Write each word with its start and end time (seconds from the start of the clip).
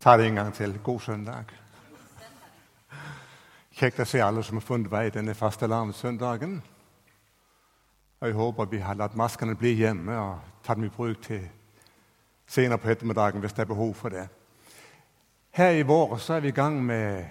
Ta 0.00 0.16
det 0.16 0.26
en 0.26 0.34
gang 0.34 0.54
til. 0.54 0.78
God 0.78 1.00
søndag. 1.00 1.44
Kjekt 3.76 3.98
å 4.00 4.04
se 4.08 4.22
alle 4.24 4.40
som 4.42 4.56
har 4.56 4.64
funnet 4.64 4.88
vei 4.88 5.10
denne 5.12 5.34
faste 5.36 5.66
alarmsøndagen. 5.68 6.54
Og 8.20 8.28
jeg 8.28 8.36
håper 8.38 8.70
vi 8.70 8.80
har 8.80 8.96
latt 8.96 9.16
maskene 9.16 9.58
bli 9.60 9.74
hjemme 9.76 10.16
og 10.16 10.38
tatt 10.64 10.80
dem 10.80 10.86
i 10.88 10.94
bruk 10.94 11.20
til 11.26 11.44
senere 12.48 12.80
på 12.80 12.88
ettermiddagen 12.94 13.44
hvis 13.44 13.52
det 13.52 13.66
er 13.66 13.72
behov 13.74 13.92
for 13.94 14.16
det. 14.16 14.24
Her 15.52 15.76
i 15.76 15.84
vår 15.84 16.16
så 16.16 16.38
er 16.38 16.46
vi 16.46 16.48
i 16.48 16.56
gang 16.56 16.80
med 16.80 17.24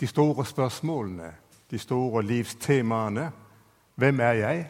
de 0.00 0.06
store 0.06 0.44
spørsmålene, 0.46 1.30
de 1.70 1.78
store 1.78 2.26
livstemaene. 2.26 3.30
Hvem 3.94 4.20
er 4.20 4.32
jeg? 4.32 4.66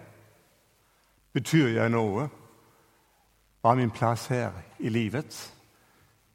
Betyr 1.32 1.68
jeg 1.80 1.90
noe? 1.90 2.28
Hva 3.62 3.72
er 3.72 3.80
min 3.80 3.96
plass 3.96 4.26
her 4.28 4.52
i 4.78 4.92
livet? 4.92 5.53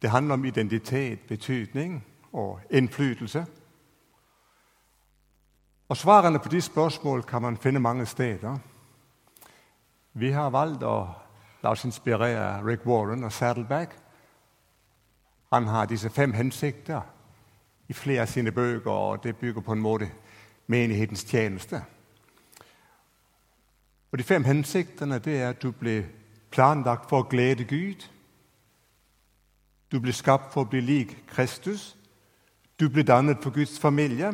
Det 0.02 0.10
handler 0.10 0.34
om 0.34 0.46
identitet, 0.46 1.20
betydning 1.28 2.06
og 2.34 2.60
innflytelse. 2.70 3.46
Og 5.90 5.98
Svarene 5.98 6.40
på 6.40 6.50
de 6.50 6.62
spørsmål 6.62 7.24
kan 7.24 7.42
man 7.42 7.58
finne 7.58 7.80
mange 7.80 8.06
steder. 8.06 8.58
Vi 10.14 10.32
har 10.32 10.50
valgt 10.50 10.84
å 10.84 11.08
la 11.64 11.72
oss 11.72 11.86
inspirere 11.86 12.62
Rick 12.66 12.86
Warren 12.86 13.24
og 13.24 13.32
Saddleback. 13.32 13.96
Han 15.54 15.68
har 15.68 15.86
disse 15.86 16.10
fem 16.10 16.34
hensikter 16.34 17.02
i 17.88 17.94
flere 17.94 18.22
av 18.22 18.28
sine 18.28 18.52
bøker, 18.52 18.92
og 18.92 19.24
det 19.24 19.38
bygger 19.38 19.62
på 19.62 19.74
en 19.74 19.82
måte 19.82 20.12
menighetens 20.68 21.26
tjeneste. 21.26 21.82
Og 24.12 24.18
De 24.18 24.24
fem 24.24 24.44
hensiktene 24.44 25.20
det 25.20 25.42
er 25.42 25.50
at 25.50 25.62
du 25.62 25.72
blir 25.72 26.04
planlagt 26.52 27.10
for 27.10 27.24
å 27.24 27.30
glede 27.30 27.64
Gud. 27.64 28.06
Du 29.92 30.00
blir 30.00 30.14
skapt 30.14 30.54
for 30.54 30.62
å 30.62 30.70
bli 30.70 30.82
lik 30.82 31.16
Kristus. 31.28 31.98
Du 32.80 32.90
blir 32.90 33.04
dannet 33.04 33.44
for 33.44 33.52
Guds 33.52 33.80
familie. 33.80 34.32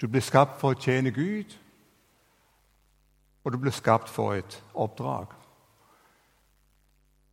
Du 0.00 0.08
blir 0.08 0.20
skapt 0.20 0.60
for 0.60 0.72
å 0.72 0.80
tjene 0.80 1.10
Gud. 1.10 1.56
Og 3.44 3.52
du 3.52 3.58
blir 3.58 3.72
skapt 3.72 4.08
for 4.08 4.32
et 4.34 4.62
oppdrag. 4.74 5.26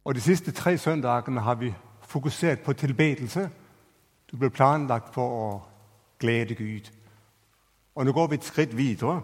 Og 0.06 0.16
De 0.16 0.22
siste 0.22 0.52
tre 0.52 0.78
søndagene 0.78 1.42
har 1.42 1.56
vi 1.56 1.74
fokusert 2.02 2.60
på 2.60 2.74
tilbedelse. 2.74 3.50
Du 4.32 4.38
blir 4.38 4.50
planlagt 4.50 5.14
for 5.14 5.30
å 5.30 5.62
glede 6.20 6.56
Gud. 6.56 6.92
Og 7.96 8.06
nå 8.06 8.12
går 8.12 8.28
vi 8.28 8.36
et 8.36 8.44
skritt 8.44 8.78
videre. 8.78 9.22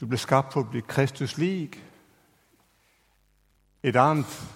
Du 0.00 0.06
blir 0.06 0.18
skapt 0.18 0.52
for 0.52 0.60
å 0.60 0.70
bli 0.70 0.80
Kristus 0.80 1.38
lik. 1.38 1.82
Et 3.82 3.96
annet, 3.96 4.55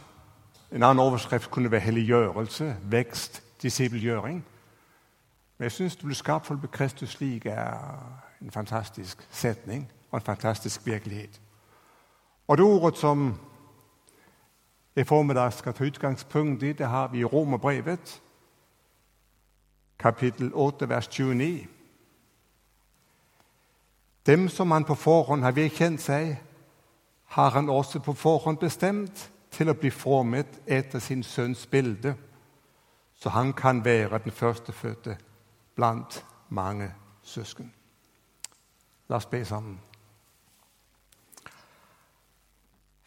en 0.72 0.82
annen 0.82 1.04
overskrift 1.04 1.50
kunne 1.50 1.70
være 1.70 1.80
helliggjørelse, 1.80 2.76
vekst, 2.82 3.42
'disipelgjøring'. 3.62 4.42
Men 5.58 5.64
jeg 5.64 5.72
syns 5.72 5.96
du 5.96 6.06
blir 6.06 6.14
skapt 6.14 6.46
for 6.46 6.54
å 6.54 6.58
bli 6.58 6.68
Kristus 6.72 7.10
slik 7.10 7.46
er 7.46 7.76
en 8.40 8.50
fantastisk 8.50 9.28
setning 9.30 9.90
og 10.10 10.16
en 10.16 10.24
fantastisk 10.24 10.86
virkelighet. 10.86 11.40
Og 12.48 12.56
det 12.56 12.64
ordet 12.64 12.98
som 12.98 13.40
jeg 14.96 15.06
formiddag 15.06 15.52
skal 15.52 15.74
ta 15.74 15.84
utgangspunkt 15.84 16.62
i, 16.62 16.72
det 16.72 16.86
har 16.86 17.08
vi 17.08 17.18
i 17.18 17.24
Romerbrevet, 17.24 18.22
kapittel 19.98 20.50
8, 20.54 20.88
vers 20.88 21.08
29. 21.08 21.66
Dem 24.26 24.48
som 24.48 24.70
han 24.70 24.84
på 24.84 24.94
forhånd 24.94 25.42
har 25.42 25.52
vedkjent 25.52 26.00
seg, 26.00 26.40
har 27.24 27.50
han 27.50 27.68
også 27.68 27.98
på 27.98 28.12
forhånd 28.12 28.58
bestemt 28.58 29.30
til 29.50 29.70
å 29.70 29.76
bli 29.78 29.90
formet 29.90 30.60
etter 30.66 31.02
sin 31.02 31.22
sønns 31.22 31.66
bilde, 31.66 32.14
så 33.14 33.32
han 33.34 33.52
kan 33.52 33.84
være 33.84 34.20
den 34.24 34.32
førstefødte 34.32 35.16
blant 35.76 36.24
mange 36.48 36.92
søsken. 37.22 37.72
La 39.08 39.16
oss 39.16 39.26
be 39.26 39.44
sammen. 39.44 39.80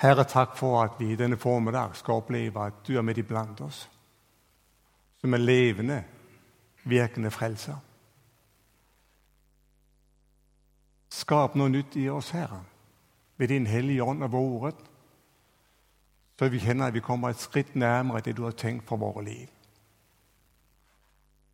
Herre, 0.03 0.25
takk 0.27 0.57
for 0.59 0.81
at 0.83 0.99
vi 0.99 1.15
denne 1.15 1.37
formiddag 1.39 1.95
skal 1.95 2.19
oppleve 2.19 2.67
at 2.67 2.83
du 2.87 2.97
er 2.97 3.05
med 3.07 3.17
iblant 3.17 3.61
oss, 3.63 3.85
som 5.21 5.33
er 5.33 5.41
levende, 5.41 6.03
virkende 6.83 7.31
frelser. 7.31 7.79
Skap 11.09 11.55
noe 11.55 11.71
nytt 11.71 11.95
i 11.95 12.09
oss, 12.11 12.33
Herre 12.35 12.63
ved 13.37 13.47
Din 13.47 13.67
Hellige 13.67 14.03
Ånd 14.03 14.23
og 14.23 14.33
Ordet, 14.33 14.75
så 16.39 16.49
vi 16.49 16.59
kjenner 16.59 16.87
at 16.87 16.93
vi 16.93 16.99
kommer 16.99 17.29
et 17.29 17.39
skritt 17.39 17.75
nærmere 17.75 18.21
det 18.21 18.37
du 18.37 18.43
har 18.43 18.51
tenkt 18.51 18.87
for 18.87 18.97
våre 18.97 19.23
liv. 19.23 19.47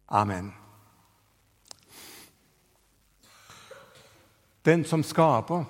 Amen. 0.10 0.54
Den 4.66 4.86
som 4.86 5.04
skaper, 5.04 5.66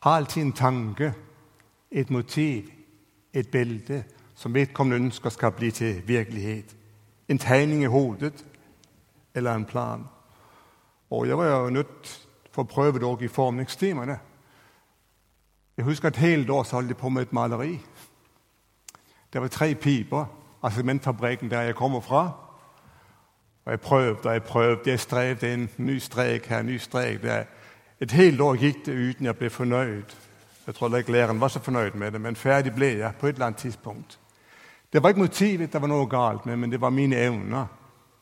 har 0.00 0.16
alltid 0.16 0.42
en 0.42 0.52
tanke, 0.52 1.14
et 1.90 2.10
motiv, 2.10 2.70
et 3.32 3.50
bilde 3.50 4.04
som 4.34 4.54
vedkommende 4.54 5.04
ønsker 5.04 5.30
skal 5.30 5.52
bli 5.52 5.70
til 5.70 6.08
virkelighet. 6.08 6.76
En 7.28 7.38
tegning 7.38 7.82
i 7.82 7.86
hodet 7.86 8.44
eller 9.34 9.54
en 9.54 9.64
plan. 9.64 10.04
Og 11.10 11.28
Jeg 11.28 11.38
var 11.38 11.46
jo 11.46 11.70
nødt 11.70 12.28
for 12.52 12.62
å 12.62 12.70
prøve 12.70 12.98
det 12.98 13.06
òg 13.06 13.22
i 13.22 13.28
formningstimene. 13.28 14.18
Jeg 15.76 15.84
husker 15.84 16.08
et 16.08 16.16
helt 16.16 16.50
år 16.50 16.62
så 16.62 16.76
holdt 16.76 16.88
jeg 16.88 16.96
på 16.96 17.08
med 17.08 17.22
et 17.22 17.32
maleri. 17.32 17.80
Det 19.32 19.40
var 19.40 19.48
tre 19.48 19.74
piper 19.74 20.24
av 20.62 20.70
sementfabrikken 20.72 21.50
der 21.50 21.60
jeg 21.60 21.74
kommer 21.74 22.00
fra. 22.00 22.32
Og 23.64 23.72
Jeg 23.72 23.80
prøvde 23.80 24.28
og 24.28 24.32
jeg 24.32 24.42
prøvde. 24.42 24.90
Jeg 24.90 25.00
strevde 25.00 25.54
en 25.54 25.68
ny 25.76 25.98
strek 25.98 26.46
her, 26.46 26.58
en 26.60 26.66
ny 26.66 26.78
strek 26.78 27.22
der. 27.22 27.44
Et 28.00 28.12
helt 28.12 28.40
år 28.40 28.56
gikk 28.56 28.86
det 28.86 28.94
uten 28.94 29.26
jeg 29.26 29.36
ble 29.36 29.50
fornøyd. 29.50 30.16
Jeg 30.66 30.74
tror 30.74 30.96
ikke 30.96 31.12
læreren 31.12 31.40
var 31.40 31.48
så 31.48 31.60
fornøyd 31.60 31.94
med 31.94 32.12
det, 32.12 32.20
men 32.20 32.36
ferdig 32.36 32.74
ble 32.74 32.86
jeg 32.86 33.14
på 33.20 33.26
et 33.26 33.34
eller 33.34 33.46
annet 33.46 33.58
tidspunkt. 33.58 34.18
Det 34.92 35.02
var 35.02 35.08
ikke 35.08 35.20
motivet 35.20 35.72
det 35.72 35.82
var 35.82 35.88
noe 35.88 36.06
galt 36.06 36.46
med, 36.46 36.56
men 36.56 36.72
det 36.72 36.80
var 36.80 36.90
mine 36.90 37.16
evner 37.16 37.66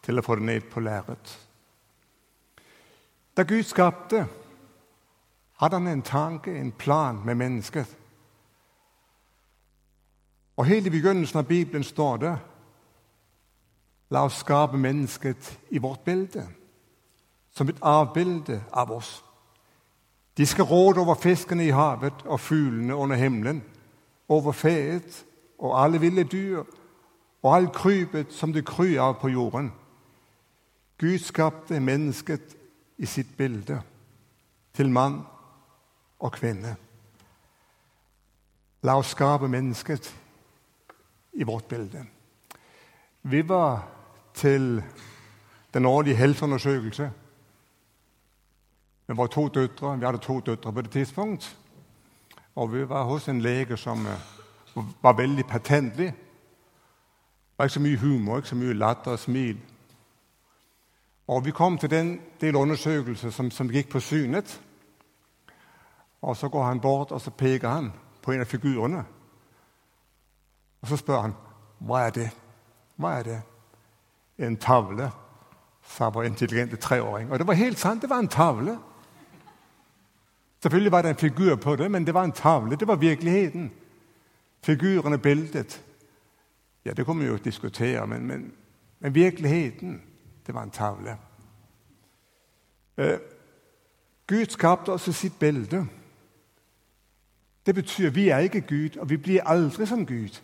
til 0.02 0.18
å 0.18 0.22
få 0.22 0.36
det 0.36 0.42
ned 0.42 0.66
på 0.72 0.80
lerret. 0.80 1.38
Da 3.36 3.42
Gud 3.42 3.62
skapte, 3.62 4.26
hadde 5.60 5.76
han 5.76 5.86
en 5.86 6.02
tanke, 6.02 6.60
en 6.60 6.72
plan 6.72 7.20
med 7.24 7.34
mennesket. 7.34 7.96
Og 10.56 10.64
Helt 10.64 10.86
i 10.86 10.90
begynnelsen 10.90 11.38
av 11.38 11.44
Bibelen 11.44 11.84
står 11.84 12.16
det 12.16 12.38
La 14.10 14.24
oss 14.24 14.38
skape 14.38 14.76
mennesket 14.78 15.58
i 15.70 15.78
vårt 15.78 16.04
bilde, 16.04 16.46
som 17.50 17.68
et 17.68 17.78
avbilde 17.82 18.60
av 18.72 18.92
oss. 18.92 19.24
De 20.36 20.46
skal 20.46 20.64
råde 20.64 21.00
over 21.00 21.14
fiskene 21.14 21.66
i 21.66 21.74
havet 21.74 22.22
og 22.24 22.40
fuglene 22.40 22.96
under 22.96 23.16
himmelen, 23.16 23.62
over 24.28 24.52
feet 24.52 25.24
og 25.58 25.84
alle 25.84 26.00
ville 26.00 26.24
dyr 26.24 26.62
og 27.42 27.56
all 27.56 27.68
krypet 27.68 28.32
som 28.32 28.52
det 28.52 28.66
kryr 28.66 29.00
av 29.00 29.18
på 29.20 29.28
jorden. 29.28 29.72
Gud 30.98 31.18
skapte 31.18 31.80
mennesket 31.80 32.56
i 32.98 33.06
sitt 33.06 33.36
bilde 33.36 33.82
til 34.74 34.90
mann 34.90 35.20
og 36.24 36.32
kvinne. 36.32 36.76
La 38.84 38.96
oss 39.00 39.12
skape 39.12 39.48
mennesket 39.48 40.08
i 41.32 41.44
vårt 41.44 41.68
bilde. 41.68 42.04
Vi 43.22 43.48
var 43.48 43.84
til 44.34 44.82
den 45.74 45.86
årlige 45.86 46.16
helseundersøkelse 46.16 47.10
med 49.06 49.16
våre 49.16 49.28
to 49.28 49.48
døtre. 49.48 49.98
Vi 49.98 50.04
hadde 50.04 50.18
to 50.18 50.40
døtre 50.40 50.72
på 50.72 50.82
det 50.82 50.90
tidspunkt. 50.90 51.56
Og 52.54 52.72
vi 52.72 52.88
var 52.88 53.04
hos 53.04 53.28
en 53.28 53.40
lege 53.40 53.76
som 53.76 54.06
eh, 54.06 54.84
var 55.02 55.12
veldig 55.12 55.46
patentlig. 55.46 56.06
Det 56.06 57.58
var 57.58 57.64
ikke 57.64 57.74
så 57.74 57.80
mye 57.80 57.98
humor, 57.98 58.36
ikke 58.36 58.48
så 58.48 58.56
mye 58.56 58.72
latter 58.72 59.10
og 59.10 59.18
smil. 59.18 59.58
Og 61.26 61.44
Vi 61.44 61.50
kom 61.50 61.78
til 61.78 61.90
den 61.90 62.20
del 62.40 62.56
undersøkelse 62.56 63.32
som, 63.32 63.50
som 63.50 63.68
gikk 63.68 63.88
på 63.88 64.00
synet. 64.00 64.60
Og 66.24 66.36
Så 66.36 66.48
går 66.48 66.64
han 66.64 66.80
bort 66.80 67.12
og 67.12 67.20
så 67.20 67.30
peker 67.30 67.68
han 67.68 67.92
på 68.22 68.32
en 68.32 68.40
av 68.40 68.46
figurene. 68.46 69.04
Og 70.82 70.88
Så 70.88 70.96
spør 70.96 71.20
han 71.20 71.34
hva 71.84 72.06
er 72.06 72.10
det 72.10 72.30
Hva 72.96 73.18
er 73.18 73.22
det? 73.22 73.40
En 74.38 74.56
tavle, 74.56 75.10
sa 75.82 76.08
vår 76.10 76.24
intelligente 76.24 76.76
treåring. 76.76 77.30
Og 77.30 77.38
det 77.38 77.46
var 77.46 77.54
helt 77.54 77.78
sant. 77.78 78.02
Det 78.02 78.10
var 78.10 78.18
en 78.18 78.28
tavle. 78.28 78.78
Selvfølgelig 80.62 80.92
var 80.92 81.02
det 81.02 81.10
en 81.10 81.16
figur 81.16 81.56
på 81.56 81.76
det, 81.76 81.90
men 81.90 82.06
det 82.06 82.14
var 82.14 82.24
en 82.24 82.32
tavle. 82.32 82.76
Det 82.76 82.88
var 82.88 82.96
virkeligheten. 82.96 83.72
Figurene, 84.62 85.18
bildet. 85.18 85.82
Ja, 86.84 86.92
det 86.92 87.06
kunne 87.06 87.20
vi 87.20 87.26
jo 87.26 87.36
diskutere, 87.36 88.06
men, 88.06 88.26
men, 88.26 88.52
men 89.00 89.14
virkeligheten 89.14 90.02
det 90.46 90.54
var 90.54 90.62
en 90.62 90.70
tavle. 90.70 91.16
Eh, 92.96 93.18
Gud 94.26 94.46
skapte 94.46 94.92
også 94.92 95.12
sitt 95.12 95.38
bilde. 95.38 95.86
Det 97.66 97.74
betyr 97.74 98.10
vi 98.10 98.28
er 98.28 98.38
ikke 98.38 98.60
Gud, 98.60 98.96
og 99.00 99.10
vi 99.10 99.16
blir 99.16 99.46
aldri 99.46 99.86
som 99.86 100.06
Gud. 100.06 100.42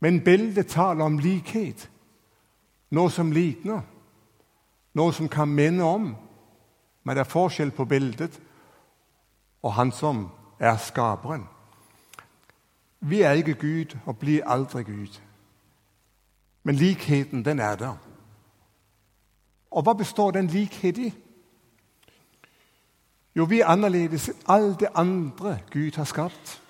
Men 0.00 0.24
bildet 0.24 0.66
taler 0.66 1.04
om 1.04 1.18
likhet. 1.18 1.90
Noe 2.90 3.10
som 3.10 3.32
likner. 3.32 3.80
Noe 4.94 5.12
som 5.12 5.28
kan 5.28 5.48
minne 5.48 5.84
om. 5.84 6.16
Men 7.04 7.16
det 7.16 7.22
er 7.22 7.30
forskjell 7.30 7.70
på 7.70 7.84
bildet 7.84 8.40
og 9.66 9.72
han 9.74 9.92
som 9.92 10.28
er 10.58 10.76
skaperen. 10.76 11.48
Vi 13.00 13.22
er 13.22 13.32
ikke 13.32 13.54
Gud 13.54 13.96
og 14.06 14.18
blir 14.18 14.46
aldri 14.46 14.82
Gud. 14.82 15.20
Men 16.62 16.74
likheten, 16.74 17.44
den 17.44 17.58
er 17.58 17.76
der. 17.76 17.96
Og 19.70 19.82
hva 19.82 19.92
består 19.92 20.30
den 20.30 20.46
likhet 20.46 20.98
i? 20.98 21.14
Jo, 23.36 23.44
vi 23.44 23.60
er 23.60 23.68
annerledes 23.68 24.28
enn 24.28 24.46
alt 24.48 24.80
det 24.80 24.88
andre 24.94 25.58
Gud 25.70 25.96
har 25.96 26.04
skapt. 26.04 26.62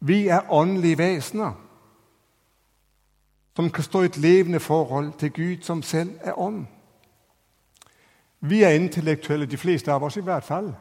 Vi 0.00 0.26
er 0.28 0.50
åndelige 0.50 0.98
vesener 0.98 1.52
som 3.56 3.70
kan 3.70 3.84
stå 3.84 4.02
i 4.02 4.04
et 4.04 4.16
levende 4.16 4.60
forhold 4.60 5.12
til 5.18 5.32
Gud, 5.32 5.62
som 5.62 5.82
selv 5.82 6.10
er 6.20 6.38
ånd. 6.38 6.66
Vi 8.40 8.62
er 8.62 8.68
intellektuelle, 8.68 9.46
de 9.46 9.56
fleste 9.56 9.92
av 9.92 10.02
oss 10.02 10.16
i 10.16 10.24
hvert 10.24 10.44
fall. 10.44 10.72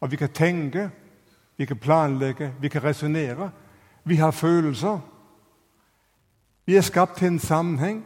Og 0.00 0.10
vi 0.10 0.16
kan 0.16 0.28
tenke, 0.28 0.90
vi 1.56 1.64
kan 1.64 1.78
planlegge, 1.78 2.52
vi 2.60 2.68
kan 2.68 2.84
resonnere. 2.84 3.50
Vi 4.04 4.16
har 4.16 4.30
følelser. 4.30 4.98
Vi 6.66 6.76
er 6.76 6.80
skapt 6.80 7.16
til 7.16 7.26
en 7.26 7.38
sammenheng. 7.38 8.04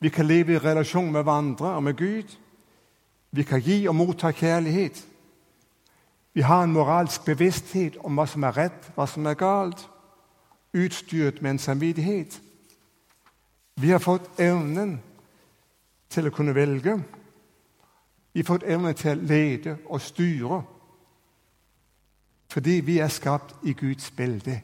Vi 0.00 0.08
kan 0.08 0.26
leve 0.26 0.52
i 0.52 0.58
relasjon 0.58 1.12
med 1.12 1.22
hverandre 1.22 1.66
og 1.66 1.82
med 1.82 1.94
Gud. 1.96 2.36
Vi 3.36 3.42
kan 3.42 3.60
gi 3.60 3.86
og 3.88 3.94
motta 3.94 4.30
kjærlighet. 4.32 5.06
Vi 6.34 6.40
har 6.40 6.62
en 6.64 6.72
moralsk 6.72 7.24
bevissthet 7.24 7.96
om 8.04 8.16
hva 8.16 8.24
som 8.28 8.44
er 8.48 8.56
rett, 8.56 8.88
hva 8.96 9.04
som 9.08 9.26
er 9.26 9.36
galt, 9.36 9.82
utstyrt 10.72 11.42
med 11.42 11.50
en 11.50 11.58
samvittighet. 11.58 12.40
Vi 13.76 13.90
har 13.92 14.00
fått 14.00 14.40
evnen 14.40 14.98
til 16.08 16.28
å 16.28 16.32
kunne 16.32 16.54
velge. 16.56 16.96
Vi 18.32 18.40
har 18.40 18.48
fått 18.48 18.64
evnen 18.64 18.96
til 18.96 19.12
å 19.12 19.28
lede 19.28 19.76
og 19.84 20.00
styre. 20.00 20.62
Fordi 22.52 22.80
vi 22.80 22.98
er 23.04 23.12
skapt 23.12 23.52
i 23.68 23.76
Guds 23.76 24.10
bilde. 24.16 24.60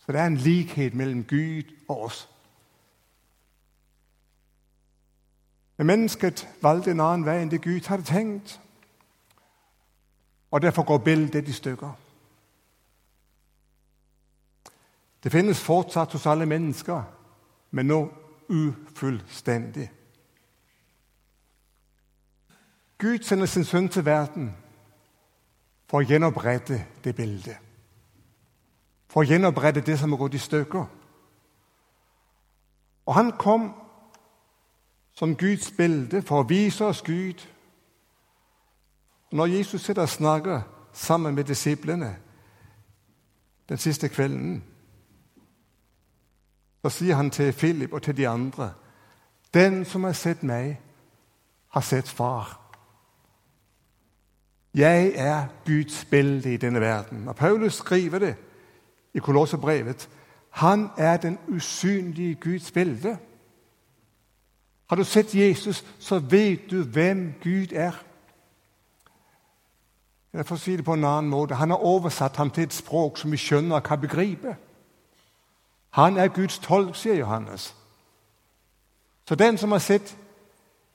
Så 0.00 0.12
det 0.12 0.20
er 0.20 0.26
en 0.26 0.40
likhet 0.40 0.94
mellom 0.94 1.24
Gud 1.28 1.68
og 1.88 2.08
oss. 2.08 2.28
Men 5.78 5.86
mennesket 5.86 6.48
valgte 6.62 6.90
en 6.90 7.00
annen 7.00 7.26
vei 7.26 7.38
enn 7.42 7.50
det 7.50 7.62
Gud 7.62 7.86
hadde 7.86 8.04
tenkt. 8.04 8.60
Og 10.50 10.62
derfor 10.62 10.82
går 10.82 10.98
bildet 10.98 11.48
i 11.48 11.52
stykker. 11.52 11.92
Det 15.22 15.32
finnes 15.32 15.60
fortsatt 15.60 16.12
hos 16.12 16.26
alle 16.26 16.46
mennesker, 16.46 17.02
men 17.70 17.86
nå 17.86 18.00
ufullstendig. 18.48 19.90
Gud 22.98 23.22
sender 23.22 23.46
sin 23.46 23.64
sønn 23.64 23.88
til 23.88 24.06
verden 24.06 24.50
for 25.86 26.02
å 26.02 26.06
gjenopprette 26.06 26.84
det 27.04 27.14
bildet. 27.16 27.58
For 29.08 29.22
å 29.22 29.28
gjenopprette 29.28 29.84
det 29.86 29.98
som 29.98 30.10
har 30.10 30.18
gått 30.18 30.34
i 30.34 30.42
stykker. 30.42 30.86
Og 33.06 33.14
han 33.14 33.32
kom 33.38 33.70
som 35.18 35.36
Guds 35.36 35.70
bilde 35.70 36.22
for 36.22 36.44
å 36.44 36.46
vise 36.46 36.84
oss 36.86 37.00
Gud. 37.02 37.40
Når 39.34 39.46
Jesus 39.46 39.82
sitter 39.82 40.02
og 40.02 40.08
snakker 40.08 40.60
sammen 40.92 41.34
med 41.34 41.44
disiplene 41.44 42.12
den 43.68 43.80
siste 43.82 44.08
kvelden, 44.08 44.62
så 46.84 46.92
sier 46.94 47.18
han 47.18 47.32
til 47.34 47.50
Philip 47.52 47.92
og 47.92 48.02
til 48.02 48.16
de 48.16 48.28
andre.: 48.28 48.70
Den 49.54 49.84
som 49.84 50.04
har 50.04 50.12
sett 50.12 50.42
meg, 50.42 50.78
har 51.68 51.80
sett 51.80 52.08
Far. 52.08 52.60
Jeg 54.74 55.12
er 55.16 55.46
Guds 55.66 56.04
bilde 56.04 56.54
i 56.54 56.56
denne 56.56 56.80
verden. 56.80 57.28
Og 57.28 57.36
Paulus 57.36 57.74
skriver 57.74 58.18
det 58.18 58.36
i 59.14 59.18
Kolosserbrevet. 59.18 60.08
Han 60.50 60.90
er 60.96 61.16
den 61.16 61.38
usynlige 61.48 62.34
Guds 62.34 62.72
bilde. 62.72 63.18
Har 64.88 64.96
du 64.96 65.04
sett 65.04 65.34
Jesus, 65.34 65.84
så 65.98 66.18
vet 66.18 66.70
du 66.70 66.82
hvem 66.82 67.34
Gud 67.42 67.72
er. 67.72 68.04
Jeg 70.32 70.46
får 70.46 70.56
si 70.56 70.76
det 70.76 70.84
på 70.84 70.94
en 70.94 71.04
annen 71.04 71.30
måte. 71.30 71.54
Han 71.54 71.70
har 71.70 71.76
oversatt 71.76 72.36
ham 72.36 72.50
til 72.50 72.62
et 72.62 72.72
språk 72.72 73.18
som 73.18 73.32
vi 73.32 73.36
skjønner 73.36 73.76
og 73.76 73.82
kan 73.82 74.00
begripe. 74.00 74.56
Han 75.90 76.16
er 76.16 76.28
Guds 76.28 76.58
tolk, 76.58 76.96
sier 76.96 77.14
Johannes. 77.14 77.74
Så 79.28 79.34
den 79.34 79.58
som 79.58 79.72
har 79.72 79.78
sett 79.78 80.16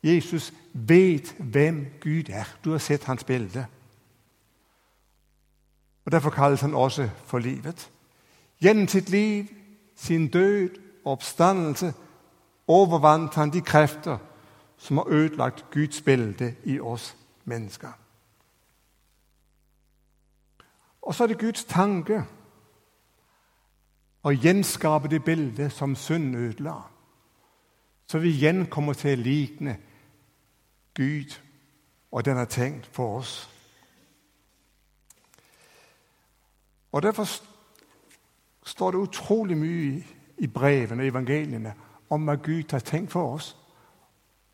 Jesus, 0.03 0.53
vet 0.73 1.35
hvem 1.39 1.85
Gud 2.01 2.29
er. 2.29 2.47
Du 2.63 2.71
har 2.71 2.77
sett 2.77 3.03
hans 3.03 3.23
bilde. 3.23 3.65
Og 6.05 6.11
Derfor 6.11 6.29
kalles 6.29 6.61
han 6.61 6.73
også 6.73 7.09
for 7.25 7.39
livet. 7.39 7.89
Gjennom 8.61 8.87
sitt 8.87 9.09
liv, 9.09 9.45
sin 9.95 10.27
død 10.27 10.69
og 11.05 11.11
oppstandelse 11.11 11.93
overvant 12.67 13.35
han 13.35 13.51
de 13.51 13.61
krefter 13.61 14.17
som 14.77 14.97
har 14.97 15.07
ødelagt 15.07 15.65
Guds 15.71 16.01
bilde 16.01 16.55
i 16.63 16.79
oss 16.79 17.15
mennesker. 17.45 17.91
Og 21.01 21.15
så 21.15 21.23
er 21.23 21.27
det 21.27 21.39
Guds 21.39 21.65
tanke 21.65 22.23
å 24.23 24.31
gjenskape 24.31 25.11
det 25.11 25.23
bildet 25.23 25.71
som 25.71 25.95
synd 25.95 26.35
ødela. 26.35 26.77
Så 28.07 28.19
vi 28.19 28.29
igjen 28.29 28.65
kommer 28.71 28.93
til 28.93 29.19
å 29.19 29.23
likne 29.23 29.77
Gud 30.95 31.35
og 32.13 32.25
den 32.25 32.37
er 32.37 32.45
tenkt 32.45 32.85
for 32.85 33.17
oss. 33.17 33.49
Og 36.91 37.01
Derfor 37.01 37.27
står 38.63 38.91
det 38.91 38.99
utrolig 38.99 39.57
mye 39.57 40.03
i 40.37 40.47
brevene 40.47 41.03
og 41.03 41.07
evangeliene 41.07 41.73
om 42.13 42.27
hva 42.27 42.35
Gud 42.35 42.71
har 42.71 42.79
tenkt 42.79 43.11
for 43.11 43.33
oss, 43.35 43.57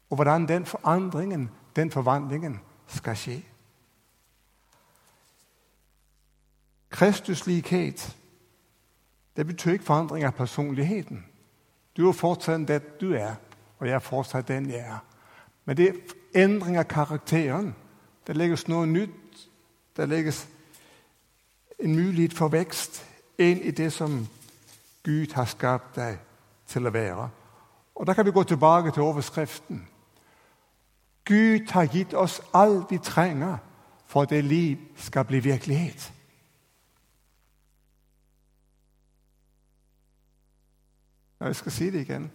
og 0.10 0.16
hvordan 0.16 0.48
den 0.48 0.66
forandringen, 0.66 1.50
den 1.76 1.92
forvandlingen, 1.92 2.60
skal 2.88 3.18
skje. 3.18 3.42
Kristus 6.90 7.46
likhet 7.48 8.16
det 9.36 9.48
betyr 9.48 9.72
ikke 9.72 9.86
forandring 9.86 10.26
av 10.26 10.32
personligheten. 10.32 11.26
Du 11.98 12.08
er 12.08 12.12
fortsatt 12.12 12.68
den 12.68 12.82
du 13.00 13.14
er, 13.14 13.36
og 13.80 13.88
jeg 13.88 13.96
er 13.96 14.00
fortsatt 14.04 14.48
den 14.48 14.70
jeg 14.70 14.80
er. 14.80 15.00
Men 15.66 15.78
det 15.78 15.88
er 15.88 16.44
endring 16.44 16.78
av 16.78 16.84
karakteren. 16.84 17.76
Det 18.28 18.36
legges 18.38 18.68
noe 18.68 18.88
nytt. 18.88 19.48
Det 19.98 20.10
legges 20.10 20.48
en 21.80 21.96
mulighet 21.96 22.34
for 22.34 22.52
vekst 22.52 23.00
inn 23.38 23.62
i 23.64 23.72
det 23.72 23.94
som 23.94 24.28
Gud 25.04 25.34
har 25.34 25.48
skapt 25.48 25.96
deg 25.96 26.20
til 26.68 26.88
å 26.88 26.92
være. 26.92 27.30
Og 28.00 28.08
Da 28.08 28.14
kan 28.14 28.26
vi 28.26 28.32
gå 28.32 28.44
tilbake 28.44 28.92
til 28.92 29.02
overskriften. 29.02 29.88
Gud 31.26 31.72
har 31.72 31.86
gitt 31.86 32.14
oss 32.14 32.42
alt 32.54 32.92
vi 32.92 32.98
trenger 32.98 33.58
for 34.06 34.22
at 34.22 34.30
det 34.30 34.46
liv 34.46 34.78
skal 34.96 35.26
bli 35.26 35.40
virkelighet. 35.40 36.14
Jeg 41.40 41.56
skal 41.56 41.72
si 41.72 41.90
det 41.90 42.02
igjen. 42.02 42.32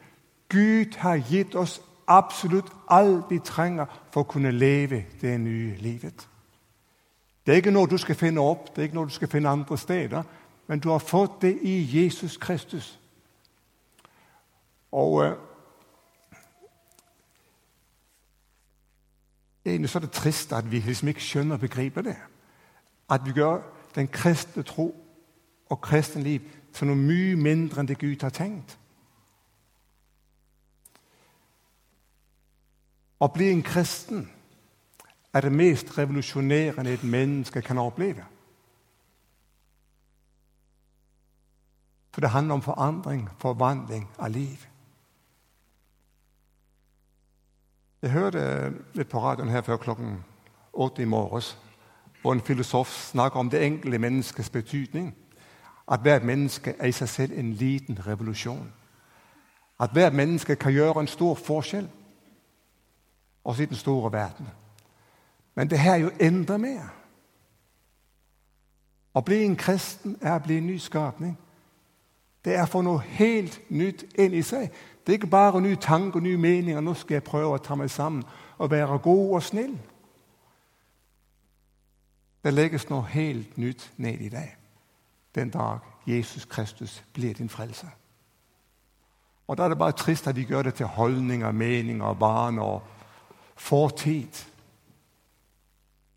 Gud 0.49 0.97
har 0.97 1.17
gitt 1.31 1.55
oss 1.55 1.83
absolutt 2.07 2.73
alt 2.89 3.25
vi 3.31 3.39
trenger 3.39 3.87
for 4.11 4.21
å 4.21 4.29
kunne 4.29 4.51
leve 4.51 5.05
det 5.21 5.41
nye 5.41 5.77
livet. 5.77 6.29
Det 7.47 7.53
er 7.53 7.57
ikke 7.57 7.71
noe 7.71 7.89
du 7.89 7.97
skal 7.99 8.15
finne 8.15 8.41
opp, 8.41 8.77
det 8.77 8.83
er 8.83 8.83
ikke 8.83 8.97
noe 8.97 9.09
du 9.09 9.17
skal 9.17 9.29
finne 9.29 9.49
andre 9.49 9.79
steder, 9.79 10.23
men 10.67 10.81
du 10.81 10.91
har 10.91 10.99
fått 10.99 11.43
det 11.43 11.59
i 11.63 11.99
Jesus 11.99 12.37
Kristus. 12.37 12.99
Og 14.93 15.37
Egentlig 19.65 19.91
så 19.91 19.99
er 19.99 20.01
det 20.01 20.11
trist 20.11 20.53
at 20.53 20.71
vi 20.71 20.79
liksom 20.79 21.09
ikke 21.09 21.21
skjønner 21.21 21.57
og 21.57 21.61
begriper 21.61 22.03
det. 22.03 22.17
At 23.11 23.21
vi 23.25 23.33
gjør 23.33 23.63
den 23.95 24.09
kristne 24.09 24.63
tro 24.63 24.95
og 25.71 25.81
kristne 25.81 26.23
liv 26.23 26.41
til 26.73 26.87
noe 26.87 26.99
mye 26.99 27.37
mindre 27.37 27.81
enn 27.81 27.89
det 27.89 27.99
Gud 27.99 28.23
har 28.23 28.35
tenkt. 28.35 28.79
Å 33.21 33.29
bli 33.33 33.49
en 33.53 33.63
kristen 33.65 34.27
er 35.35 35.47
det 35.47 35.53
mest 35.53 35.95
revolusjonerende 35.99 36.93
et 36.93 37.05
menneske 37.05 37.63
kan 37.63 37.79
oppleve. 37.79 38.25
For 42.15 42.21
det 42.21 42.31
handler 42.31 42.55
om 42.55 42.63
forandring, 42.63 43.29
forvandling 43.39 44.09
av 44.19 44.31
liv. 44.31 44.67
Jeg 48.05 48.13
hørte 48.13 48.73
litt 48.93 49.09
på 49.09 49.21
radioen 49.25 49.49
her 49.49 49.63
før 49.65 49.79
klokken 49.81 50.19
åtte 50.77 51.03
i 51.03 51.09
morges, 51.09 51.55
hvor 52.21 52.35
en 52.37 52.41
filosof 52.45 52.91
snakker 52.93 53.41
om 53.41 53.51
det 53.51 53.63
enkelte 53.65 53.99
menneskets 53.99 54.51
betydning. 54.51 55.15
at 55.89 56.01
hvert 56.01 56.23
menneske 56.25 56.75
er 56.79 56.87
i 56.87 56.93
seg 56.93 57.09
selv 57.09 57.39
en 57.39 57.53
liten 57.53 58.07
revolusjon. 58.07 58.73
At 59.81 59.91
hvert 59.91 60.13
menneske 60.13 60.57
kan 60.57 60.73
gjøre 60.73 61.01
en 61.01 61.07
stor 61.07 61.35
forskjell, 61.35 61.89
også 63.45 63.63
i 63.63 63.67
den 63.67 63.77
store 63.77 64.13
verden. 64.13 64.47
Men 65.55 65.71
det 65.71 65.79
her 65.79 65.93
er 65.93 65.97
jo 65.97 66.11
enda 66.21 66.57
mer. 66.57 66.95
Å 69.15 69.21
bli 69.21 69.45
en 69.45 69.57
kristen 69.57 70.17
er 70.21 70.37
å 70.37 70.45
bli 70.45 70.57
en 70.57 70.67
ny 70.67 70.79
skapning. 70.79 71.39
Det 72.45 72.57
er 72.57 72.63
å 72.63 72.71
få 72.71 72.83
noe 72.83 73.01
helt 73.01 73.61
nytt 73.71 74.05
inn 74.19 74.35
i 74.35 74.43
seg. 74.43 74.73
Det 75.05 75.13
er 75.13 75.19
ikke 75.19 75.27
bare 75.27 75.61
ny 75.61 75.75
tanke 75.81 76.17
og 76.17 76.23
nye 76.23 76.37
meninger. 76.37 76.81
Nå 76.81 76.95
skal 76.95 77.15
jeg 77.15 77.25
prøve 77.25 77.55
å 77.55 77.63
ta 77.63 77.77
meg 77.77 77.91
sammen 77.91 78.25
og 78.59 78.71
være 78.71 78.99
god 78.99 79.35
og 79.35 79.43
snill. 79.43 79.79
Det 82.45 82.53
legges 82.55 82.89
noe 82.91 83.05
helt 83.09 83.59
nytt 83.59 83.93
ned 83.97 84.21
i 84.21 84.29
deg 84.33 84.57
den 85.35 85.51
dag 85.51 85.79
Jesus 86.07 86.45
Kristus 86.45 87.05
blir 87.13 87.35
din 87.35 87.49
frelser. 87.49 87.89
Og 89.47 89.59
Da 89.59 89.65
er 89.65 89.69
det 89.69 89.79
bare 89.79 89.93
trist 89.93 90.27
at 90.27 90.37
de 90.37 90.45
gjør 90.45 90.63
det 90.63 90.75
til 90.75 90.87
holdninger, 90.87 91.53
meninger, 91.53 92.15
barn 92.15 92.59
og 92.59 92.83
fortid. 93.57 94.45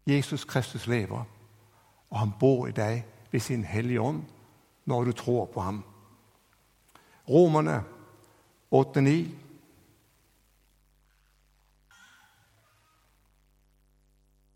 Jesus 0.08 0.46
Kristus 0.46 0.88
lever, 0.88 1.24
og 2.10 2.20
han 2.20 2.32
bor 2.39 2.67
i 2.67 2.72
deg 2.72 3.03
ved 3.32 3.39
sin 3.39 3.63
Hellige 3.63 4.01
Ånd 4.01 4.24
når 4.86 5.03
du 5.03 5.12
tror 5.12 5.46
på 5.46 5.62
ham. 5.62 5.84
Romerne 7.29 7.84
8-9. 8.74 9.28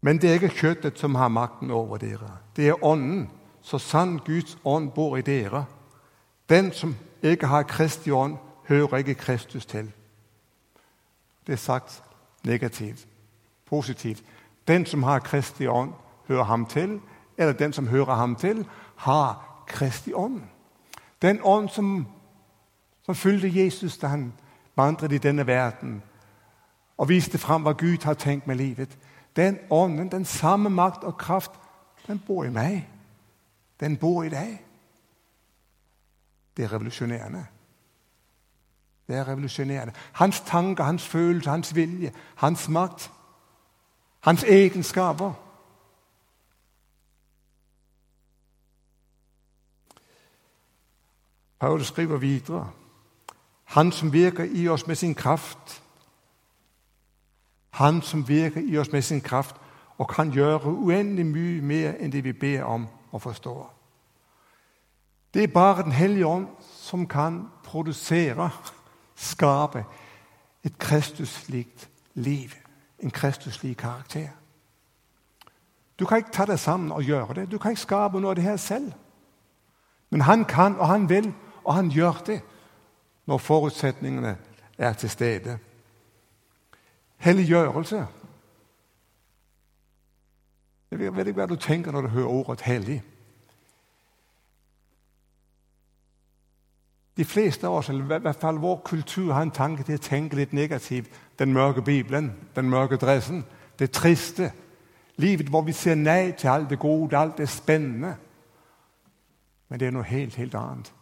Men 0.02 0.22
det 0.22 0.30
er 0.30 0.34
ikke 0.34 0.50
kjøttet 0.50 1.00
som 1.00 1.16
har 1.16 1.28
makten 1.28 1.72
over 1.72 1.98
dere. 1.98 2.38
Det 2.56 2.68
er 2.68 2.84
Ånden, 2.84 3.30
så 3.62 3.78
sann 3.78 4.20
Guds 4.26 4.58
ånd 4.66 4.92
bor 4.92 5.18
i 5.18 5.22
dere. 5.22 5.66
Den 6.50 6.72
som 6.72 6.96
ikke 7.22 7.48
har 7.48 7.64
Kristi 7.64 8.12
ånd, 8.12 8.38
hører 8.68 8.98
ikke 8.98 9.14
Kristus 9.14 9.66
til. 9.66 9.92
Det 11.48 11.54
er 11.54 11.58
sagt 11.58 12.04
negativt. 12.44 13.08
Positivt. 13.66 14.24
Den 14.68 14.86
som 14.86 15.04
har 15.04 15.20
Kristi 15.20 15.68
ånd, 15.68 15.94
hører 16.28 16.44
ham 16.44 16.66
til. 16.66 17.00
Eller 17.38 17.54
den 17.54 17.74
som 17.74 17.88
hører 17.88 18.16
ham 18.16 18.36
til, 18.36 18.68
har 18.96 19.64
Kristi 19.68 20.14
ånd. 20.14 20.42
Den 21.22 21.40
ånd 21.44 21.70
som, 21.70 22.08
som 23.14 23.32
Jesus 23.44 23.98
da 23.98 24.08
han 24.08 24.34
vandret 24.76 25.12
i 25.12 25.18
denne 25.18 25.48
verden 25.48 26.04
og 26.98 27.10
viste 27.10 27.38
fram 27.38 27.64
hva 27.66 27.72
Gud 27.74 28.04
har 28.04 28.14
tenkt 28.14 28.48
med 28.48 28.56
livet. 28.56 28.98
Den 29.36 29.58
ånden, 29.70 30.12
den 30.12 30.26
samme 30.26 30.70
makt 30.70 31.04
og 31.04 31.18
kraft, 31.18 31.52
den 32.08 32.20
bor 32.28 32.44
i 32.44 32.50
meg. 32.50 32.90
Den 33.80 33.98
bor 33.98 34.24
i 34.24 34.30
deg. 34.30 34.60
Det 36.58 36.66
er 36.66 36.74
revolusjonerende. 36.74 37.46
Det 39.08 39.16
er 39.16 39.28
revolusjonerende. 39.28 39.94
Hans 40.14 40.42
tanker, 40.42 40.84
hans 40.84 41.08
følelser, 41.08 41.52
hans 41.52 41.76
vilje, 41.76 42.14
hans 42.36 42.70
makt, 42.70 43.12
hans 44.20 44.44
egenskaper. 44.44 45.34
Paulus 51.60 51.88
skriver 51.88 52.18
videre 52.18 52.72
Han 53.72 53.92
som 53.92 54.14
virker 54.14 54.44
i 54.44 54.68
oss 54.68 54.88
med 54.88 54.96
sin 54.96 55.16
kraft 55.16 55.84
Han 57.70 58.02
som 58.02 58.28
virker 58.28 58.62
i 58.62 58.78
oss 58.78 58.92
med 58.92 59.02
sin 59.02 59.22
kraft 59.22 59.56
og 59.98 60.08
kan 60.08 60.32
gjøre 60.32 60.66
uendelig 60.66 61.26
mye 61.26 61.62
mer 61.62 61.94
enn 62.00 62.12
det 62.12 62.24
vi 62.24 62.34
ber 62.34 62.64
om 62.64 62.88
og 63.12 63.22
forstår. 63.22 63.74
Det 65.34 65.44
er 65.44 65.48
bare 65.48 65.84
Den 65.84 65.92
hellige 65.92 66.28
ånd 66.28 66.48
som 66.60 67.08
kan 67.08 67.48
produsere 67.64 68.50
skape 69.16 69.86
et 70.64 70.78
Kristus-likt 70.78 71.90
liv, 72.14 72.54
en 73.00 73.12
Kristus-lik 73.12 73.78
karakter. 73.78 74.28
Du 76.00 76.06
kan 76.06 76.18
ikke 76.18 76.32
ta 76.34 76.46
deg 76.46 76.60
sammen 76.60 76.92
og 76.92 77.04
gjøre 77.04 77.34
det. 77.34 77.52
Du 77.52 77.58
kan 77.58 77.72
ikke 77.72 77.82
skape 77.82 78.20
noe 78.20 78.30
av 78.30 78.36
det 78.36 78.44
her 78.44 78.58
selv. 78.58 78.92
Men 80.10 80.22
han 80.22 80.46
kan, 80.46 80.76
og 80.80 80.88
han 80.88 81.10
vil, 81.10 81.34
og 81.64 81.74
han 81.74 81.90
gjør 81.90 82.24
det 82.26 82.42
når 83.26 83.38
forutsetningene 83.38 84.38
er 84.78 84.94
til 84.94 85.10
stede. 85.10 85.58
Helliggjørelse 87.18 88.08
Jeg 90.92 91.16
vet 91.16 91.28
ikke 91.28 91.40
hva 91.40 91.46
du 91.48 91.56
tenker 91.56 91.92
når 91.92 92.02
du 92.02 92.08
hører 92.08 92.28
ordet 92.28 92.62
'hellig'. 92.62 93.02
De 97.18 97.26
fleste 97.26 97.68
av 97.68 97.74
oss, 97.74 97.90
eller 97.90 98.04
i 98.04 98.20
hvert 98.20 98.36
fall 98.36 98.56
vår 98.56 98.82
kultur, 98.86 99.34
har 99.34 99.42
en 99.42 99.52
tanke 99.52 99.84
til 99.84 99.96
å 99.96 100.02
tenke 100.02 100.36
litt 100.36 100.54
negativt. 100.54 101.10
Den 101.40 101.54
mørke 101.54 101.82
Bibelen, 101.82 102.32
den 102.56 102.70
mørke 102.70 102.98
dressen, 102.98 103.46
det 103.80 103.92
triste. 103.92 104.52
Livet 105.18 105.50
hvor 105.50 105.62
vi 105.62 105.72
ser 105.72 105.96
nei 105.96 106.32
til 106.32 106.48
alt 106.48 106.70
det 106.70 106.80
gode, 106.80 107.18
alt 107.18 107.38
det 107.38 107.50
spennende. 107.50 108.16
Men 109.70 109.80
det 109.80 109.88
er 109.88 109.92
noe 109.92 110.04
helt, 110.04 110.36
helt 110.36 110.56
annet. 110.56 110.94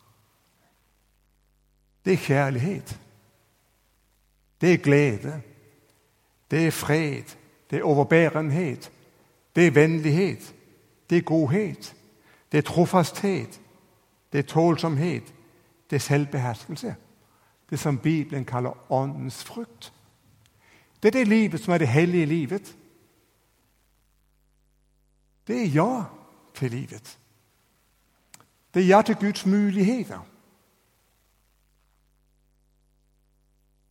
Det 2.06 2.14
er 2.14 2.18
kjærlighet. 2.18 3.00
Det 4.62 4.74
er 4.74 4.78
glede. 4.78 5.42
Det 6.52 6.68
er 6.68 6.72
fred. 6.72 7.24
Det 7.70 7.80
er 7.80 7.84
overbærenhet. 7.84 8.92
Det 9.56 9.68
er 9.68 9.72
vennlighet. 9.72 10.56
Det 11.10 11.18
er 11.18 11.22
godhet. 11.22 11.96
Det 12.52 12.58
er 12.58 12.62
trofasthet. 12.62 13.62
Det 14.32 14.38
er 14.38 14.44
tålsomhet. 14.44 15.34
Det 15.90 15.96
er 15.96 16.00
selvbeherskelse. 16.00 16.96
Det 17.70 17.80
som 17.80 17.98
Bibelen 17.98 18.46
kaller 18.46 18.92
åndens 18.92 19.44
frukt. 19.44 19.94
Det 21.04 21.08
er 21.08 21.20
det 21.20 21.28
livet 21.28 21.60
som 21.60 21.74
er 21.74 21.78
det 21.78 21.88
hellige 21.88 22.26
livet. 22.26 22.78
Det 25.48 25.62
er 25.62 25.66
ja 25.66 26.04
til 26.54 26.72
livet. 26.72 27.20
Det 28.74 28.82
er 28.82 28.88
ja 28.88 29.02
til 29.02 29.16
Guds 29.16 29.46
muligheter. 29.46 30.20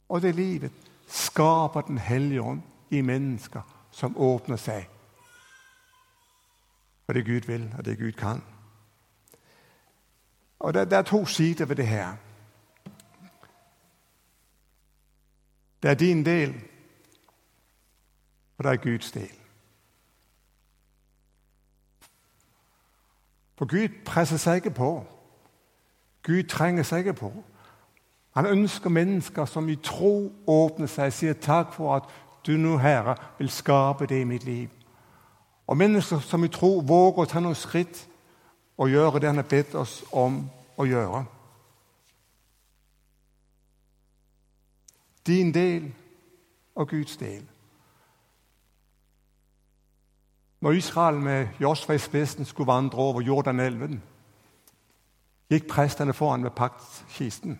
Og 0.09 0.23
det 0.23 0.35
livet 0.35 0.73
skaper 1.07 1.81
Den 1.81 1.99
hellige 1.99 2.43
ånd 2.43 2.62
i 2.91 3.00
mennesker 3.00 3.62
som 3.91 4.17
åpner 4.17 4.57
seg 4.57 4.88
for 7.09 7.12
det 7.12 7.27
Gud 7.27 7.47
vil, 7.47 7.75
og 7.79 7.85
det 7.85 7.99
Gud 7.99 8.12
kan. 8.12 8.43
Og 10.59 10.75
det, 10.75 10.91
det 10.91 10.99
er 10.99 11.03
to 11.03 11.27
sider 11.27 11.65
ved 11.65 11.77
det 11.77 11.87
her. 11.87 12.17
Det 15.83 15.91
er 15.91 15.95
din 15.95 16.25
del, 16.25 16.55
og 18.59 18.65
det 18.65 18.73
er 18.73 18.77
Guds 18.77 19.12
del. 19.12 19.38
For 23.57 23.67
Gud 23.67 24.05
presser 24.05 24.37
seg 24.37 24.55
ikke 24.55 24.71
på. 24.71 25.07
Gud 26.23 26.43
trenger 26.43 26.83
seg 26.83 26.99
ikke 26.99 27.15
på. 27.15 27.33
Han 28.38 28.47
ønsker 28.47 28.90
mennesker 28.90 29.45
som 29.45 29.68
i 29.68 29.75
tro 29.83 30.30
åpner 30.47 30.87
seg 30.87 31.09
og 31.11 31.14
sier 31.16 31.38
takk 31.42 31.73
for 31.75 31.97
at 31.97 32.04
du 32.47 32.52
nå, 32.54 32.76
Herre, 32.78 33.16
vil 33.38 33.50
skape 33.50 34.07
det 34.07 34.21
i 34.21 34.28
mitt 34.30 34.45
liv. 34.47 34.68
Og 35.66 35.76
mennesker 35.76 36.23
som 36.23 36.45
i 36.47 36.49
tro 36.54 36.78
våger 36.87 37.25
å 37.25 37.26
ta 37.26 37.42
noen 37.42 37.59
skritt 37.59 38.04
og 38.78 38.95
gjøre 38.95 39.18
det 39.18 39.33
han 39.33 39.42
har 39.42 39.50
bedt 39.50 39.75
oss 39.75 40.04
om 40.14 40.38
å 40.78 40.87
gjøre. 40.87 41.25
Din 45.26 45.50
del 45.50 45.90
og 46.78 46.95
Guds 46.95 47.18
del. 47.18 47.42
Når 50.62 50.78
Israel 50.78 51.18
med 51.18 51.59
Josfa 51.59 51.99
i 51.99 51.99
spissen 51.99 52.47
skulle 52.47 52.71
vandre 52.71 53.02
over 53.02 53.26
Jordanelven, 53.26 53.99
gikk 55.50 55.66
prestene 55.75 56.14
foran 56.14 56.47
med 56.47 56.54
paktkisten. 56.54 57.59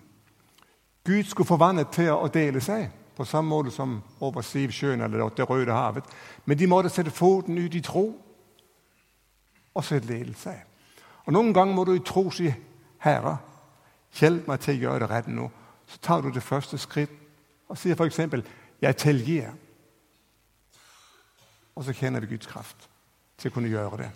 Gud 1.05 1.23
skulle 1.23 1.47
få 1.47 1.57
vannet 1.57 1.91
til 1.93 2.11
å 2.11 2.27
dele 2.27 2.61
seg, 2.61 2.89
på 3.15 3.25
samme 3.25 3.49
måte 3.49 3.71
som 3.71 3.99
over 4.23 4.41
Sivsjøen 4.41 5.01
eller 5.01 5.29
Det 5.29 5.49
røde 5.49 5.73
havet. 5.73 6.03
Men 6.45 6.57
de 6.57 6.67
måtte 6.67 6.89
sette 6.89 7.11
foten 7.11 7.57
ut 7.57 7.75
i 7.75 7.81
tro 7.81 8.21
og 9.73 9.83
så 9.83 9.99
dele 9.99 10.35
seg. 10.35 10.59
Og 11.25 11.33
Noen 11.33 11.53
ganger 11.53 11.75
må 11.75 11.83
du 11.85 11.93
i 11.93 12.03
tro 12.05 12.29
si 12.31 12.53
'Herre, 12.99 13.37
hjelp 14.19 14.47
meg 14.47 14.59
til 14.59 14.75
å 14.75 14.81
gjøre 14.81 14.99
det 14.99 15.09
rett 15.09 15.27
nå.' 15.27 15.51
Så 15.87 15.97
tar 16.01 16.21
du 16.21 16.31
det 16.31 16.43
første 16.43 16.77
skritt 16.77 17.11
og 17.69 17.77
sier 17.77 17.95
f.eks.: 17.95 18.19
'Jeg 18.81 18.95
tilgir'. 18.97 19.53
Og 21.75 21.83
så 21.83 21.93
kjenner 21.93 22.19
vi 22.19 22.27
Guds 22.27 22.47
kraft 22.47 22.89
til 23.37 23.51
å 23.51 23.53
kunne 23.53 23.69
gjøre 23.69 23.97
det. 23.97 24.11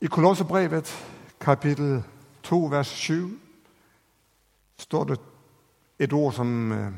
I 0.00 0.06
Kolossebrevet 0.06 0.90
kapittel 1.44 2.02
2 2.42 2.70
vers 2.70 2.88
7 2.88 3.40
står 4.78 5.04
det 5.04 5.20
et 5.98 6.12
ord 6.12 6.32
som 6.32 6.72
uh, 6.72 6.92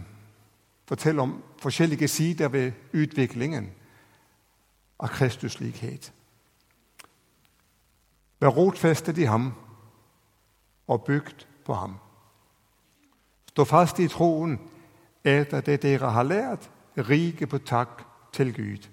forteller 0.88 1.22
om 1.22 1.42
forskjellige 1.58 2.08
sider 2.08 2.48
ved 2.48 2.72
utviklingen 2.92 3.72
av 4.98 5.08
Kristus 5.08 5.60
likhet. 5.60 6.12
Vær 8.40 8.48
rotfestet 8.48 9.18
i 9.18 9.26
ham 9.26 9.52
og 10.86 11.04
bygd 11.04 11.46
på 11.64 11.74
ham. 11.74 11.96
Stå 13.48 13.64
fast 13.64 13.98
i 13.98 14.08
troen 14.08 14.58
etter 15.24 15.60
det 15.60 15.82
dere 15.82 16.10
har 16.10 16.22
lært, 16.22 16.70
rike 16.96 17.46
på 17.46 17.58
takk 17.58 18.04
til 18.32 18.54
Gud. 18.54 18.86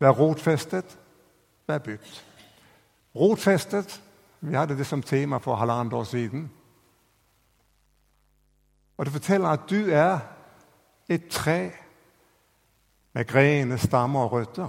Vær 0.00 0.16
rotfestet, 0.16 0.98
vær 1.66 1.78
bygd. 1.78 2.27
Rotfestet 3.16 4.02
Vi 4.40 4.54
hadde 4.54 4.76
det 4.78 4.86
som 4.86 5.02
tema 5.02 5.38
for 5.38 5.56
halvannet 5.56 5.92
år 5.92 6.04
siden. 6.04 6.50
Og 8.96 9.04
Det 9.04 9.12
forteller 9.12 9.48
at 9.48 9.60
du 9.70 9.90
er 9.90 10.18
et 11.08 11.28
tre 11.30 11.72
med 13.12 13.26
grener, 13.26 13.76
stammer 13.76 14.20
og 14.20 14.32
røtter. 14.32 14.68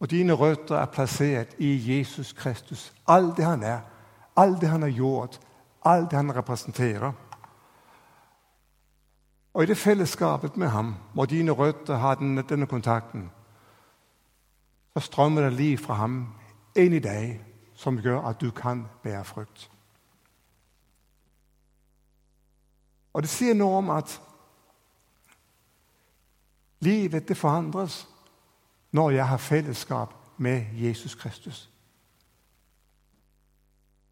Og 0.00 0.10
dine 0.10 0.32
røtter 0.32 0.76
er 0.76 0.86
plassert 0.86 1.54
i 1.58 1.98
Jesus 1.98 2.32
Kristus. 2.32 2.92
Alt 3.08 3.36
det 3.36 3.44
han 3.44 3.62
er, 3.62 3.80
alt 4.36 4.60
det 4.60 4.68
han 4.68 4.82
har 4.82 4.90
gjort, 4.90 5.40
alt 5.84 6.10
det 6.10 6.16
han 6.16 6.36
representerer. 6.36 7.12
Og 9.54 9.62
i 9.62 9.66
det 9.66 9.76
fellesskapet 9.76 10.56
med 10.56 10.68
ham, 10.68 10.94
hvor 11.14 11.24
dine 11.24 11.50
røtter 11.52 11.96
har 11.96 12.14
denne, 12.14 12.42
denne 12.42 12.66
kontakten, 12.66 13.30
så 14.94 15.00
strømmer 15.00 15.42
det 15.42 15.52
liv 15.52 15.78
fra 15.78 15.94
ham 15.94 16.34
inn 16.76 16.92
i 16.92 17.02
deg 17.02 17.40
som 17.74 17.98
gjør 17.98 18.26
at 18.28 18.40
du 18.40 18.50
kan 18.50 18.86
bære 19.02 19.24
frukt. 19.24 19.70
Og 23.12 23.22
det 23.22 23.30
sier 23.30 23.54
noe 23.54 23.78
om 23.80 23.90
at 23.90 24.20
livet 26.80 27.28
det 27.28 27.36
forandres 27.36 28.04
når 28.92 29.10
jeg 29.10 29.28
har 29.28 29.36
fellesskap 29.36 30.14
med 30.36 30.64
Jesus 30.74 31.14
Kristus. 31.14 31.70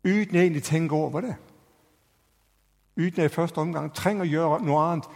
Uten 0.04 0.36
egentlig 0.36 0.62
tenke 0.62 0.94
over 0.94 1.20
det. 1.20 1.36
Uten 2.96 3.16
jeg 3.16 3.24
i 3.24 3.34
første 3.34 3.58
omgang 3.58 3.94
trenger 3.94 4.24
å 4.24 4.28
gjøre 4.28 4.60
noe 4.66 4.82
annet 4.82 5.08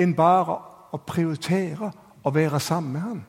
enn 0.00 0.14
bare 0.16 0.56
å 0.92 1.00
prioritere 1.06 1.90
å 2.24 2.32
være 2.32 2.60
sammen 2.60 2.92
med 2.92 3.00
ham. 3.00 3.24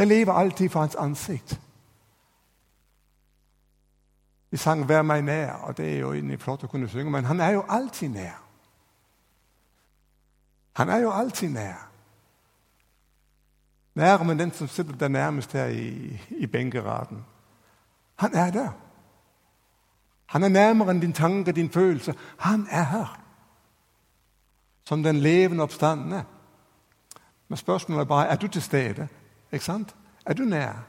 Jeg 0.00 0.08
lever 0.08 0.32
alltid 0.32 0.68
for 0.68 0.80
hans 0.80 0.94
ansikt. 0.94 1.60
Vi 4.50 4.56
sang 4.56 4.88
'Vær 4.88 5.02
meg 5.02 5.22
nær', 5.22 5.52
og 5.52 5.76
det 5.76 5.94
er 5.94 5.98
jo 5.98 6.12
egentlig 6.12 6.40
flott 6.40 6.64
å 6.64 6.66
kunne 6.66 6.88
synge, 6.88 7.10
men 7.10 7.24
han 7.24 7.40
er 7.40 7.50
jo 7.50 7.64
alltid 7.68 8.08
nær. 8.08 8.42
Han 10.72 10.88
er 10.88 10.98
jo 10.98 11.10
alltid 11.10 11.48
nær. 11.48 11.90
Nærmere 13.94 14.26
med 14.26 14.38
den 14.38 14.52
som 14.52 14.68
sitter 14.68 14.92
der 14.92 15.08
nærmest 15.08 15.52
her 15.52 15.66
i, 15.66 16.20
i 16.30 16.46
benkeraden. 16.46 17.24
Han 18.16 18.34
er 18.34 18.50
der. 18.50 18.72
Han 20.26 20.42
er 20.42 20.48
nærmere 20.48 20.90
enn 20.90 21.00
din 21.00 21.12
tanke, 21.12 21.52
din 21.52 21.70
følelse. 21.70 22.14
Han 22.38 22.66
er 22.70 22.84
her. 22.84 23.20
Som 24.84 25.02
den 25.02 25.16
levende 25.16 25.62
oppstandende. 25.62 26.24
Men 27.48 27.56
spørsmålet 27.56 28.00
er 28.00 28.08
bare 28.08 28.28
er 28.28 28.36
du 28.36 28.48
til 28.48 28.62
stede. 28.62 29.08
Ikke 29.52 29.64
sant? 29.64 29.96
Er 30.26 30.34
du 30.34 30.42
nær? 30.42 30.86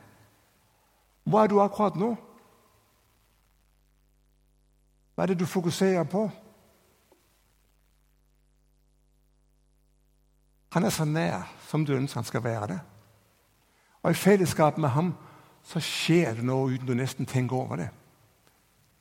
Hvor 1.23 1.43
er 1.43 1.47
du 1.47 1.61
akkurat 1.61 1.95
nå? 1.95 2.15
Hva 5.15 5.23
er 5.23 5.33
det 5.33 5.39
du 5.39 5.45
fokuserer 5.45 6.03
på? 6.03 6.29
Han 10.71 10.83
er 10.83 10.89
så 10.89 11.05
nær 11.05 11.49
som 11.67 11.85
du 11.85 11.93
ønsker 11.93 12.17
han 12.17 12.25
skal 12.25 12.43
være 12.43 12.67
det. 12.67 12.79
Og 14.03 14.11
i 14.11 14.13
fellesskap 14.13 14.77
med 14.77 14.89
ham 14.89 15.13
så 15.63 15.79
skjer 15.79 16.33
det 16.33 16.45
noe 16.45 16.71
uten 16.73 16.87
du 16.87 16.93
nesten 16.97 17.25
tenker 17.25 17.55
over 17.55 17.75
det. 17.75 17.89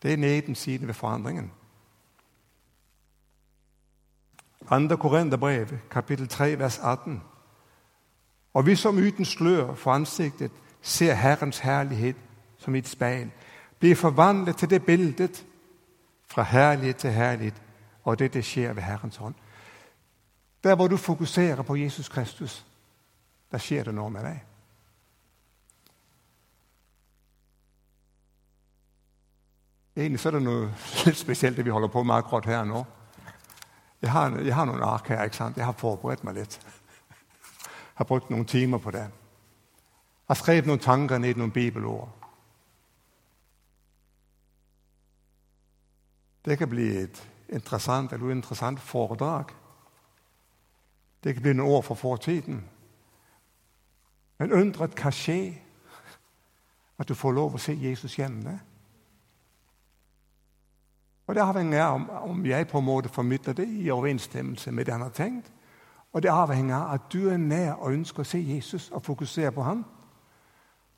Det 0.02 0.12
er 0.12 0.16
nedensiden 0.16 0.87
ved 0.87 0.94
forandringen. 0.94 1.52
Andre 4.70 4.96
Korinterbrev, 4.96 5.68
kapittel 5.90 6.28
3, 6.28 6.58
vers 6.58 6.78
18. 6.78 7.22
Og 8.54 8.66
vi 8.66 8.76
som 8.76 8.98
uten 8.98 9.24
slør 9.24 9.74
for 9.74 9.92
ansiktet 9.92 10.50
ser 10.82 11.14
Herrens 11.14 11.58
herlighet 11.58 12.16
som 12.58 12.74
i 12.74 12.78
et 12.78 12.88
speil, 12.88 13.30
blir 13.78 13.96
forvandlet 13.96 14.56
til 14.56 14.70
det 14.70 14.84
bildet 14.84 15.46
fra 16.30 16.42
herlighet 16.42 16.96
til 16.96 17.10
herlighet, 17.10 17.62
og 18.04 18.18
dette 18.18 18.42
skjer 18.42 18.72
ved 18.72 18.82
Herrens 18.82 19.16
hånd. 19.16 19.34
Der 20.64 20.74
hvor 20.74 20.88
du 20.88 20.96
fokuserer 20.96 21.62
på 21.62 21.76
Jesus 21.76 22.08
Kristus, 22.08 22.66
der 23.52 23.58
skjer 23.58 23.84
det 23.84 23.94
noe 23.94 24.10
med 24.10 24.24
deg. 24.24 24.42
Egentlig 29.96 30.26
er 30.26 30.30
det 30.30 30.42
noe 30.42 30.68
litt 31.06 31.18
spesielt 31.18 31.56
det 31.56 31.64
vi 31.64 31.72
holder 31.74 31.88
på 31.88 32.02
med 32.02 32.14
akkurat 32.14 32.46
her 32.46 32.64
nå. 32.64 32.84
Jeg 34.02 34.12
har, 34.12 34.36
jeg 34.38 34.54
har 34.54 34.64
noen 34.64 34.82
ark 34.82 35.08
her. 35.08 35.24
ikke 35.24 35.36
sant? 35.36 35.56
Jeg 35.56 35.66
har 35.66 35.76
forberedt 35.76 36.24
meg 36.24 36.38
litt. 36.38 36.60
Har 38.00 38.08
brukt 38.08 38.30
noen 38.30 38.46
timer 38.48 38.78
på 38.80 38.90
det. 38.96 39.10
Har 40.24 40.38
skrevet 40.38 40.64
noen 40.64 40.80
tanker 40.80 41.18
ned 41.20 41.34
i 41.36 41.40
noen 41.40 41.52
bibelord. 41.52 42.08
Det 46.44 46.56
kan 46.56 46.70
bli 46.72 46.86
et 47.02 47.20
interessant 47.52 48.12
eller 48.12 48.32
uinteressant 48.32 48.80
foredrag. 48.80 49.52
Det 51.20 51.34
kan 51.34 51.42
bli 51.42 51.52
noen 51.58 51.74
år 51.76 51.84
for 51.84 52.00
fortiden. 52.00 52.64
Men 54.38 54.56
undret 54.56 54.96
hva 54.96 55.12
skjer 55.12 55.52
at 56.96 57.08
du 57.08 57.14
får 57.14 57.36
lov 57.36 57.60
å 57.60 57.60
se 57.60 57.76
Jesus 57.76 58.16
hjemme. 58.16 58.56
Og 61.28 61.36
Det 61.36 61.44
avhenger 61.44 61.84
av 61.84 62.30
om 62.32 62.46
jeg 62.48 62.68
på 62.68 62.80
en 62.80 62.88
måte 62.88 63.12
formidler 63.12 63.60
det 63.60 63.68
i 63.68 63.90
overensstemmelse 63.92 64.72
med 64.72 64.88
det 64.88 64.96
han 64.96 65.04
har 65.04 65.12
tenkt. 65.12 65.52
Og 66.12 66.23
det 66.23 66.31
avhenger 66.31 66.77
av 66.77 66.94
at 66.94 67.12
du 67.12 67.29
er 67.29 67.37
nær 67.37 67.73
og 67.73 67.92
ønsker 67.92 68.25
å 68.25 68.27
se 68.27 68.40
Jesus 68.42 68.90
og 68.90 69.05
fokusere 69.05 69.53
på 69.53 69.62
ham. 69.62 69.85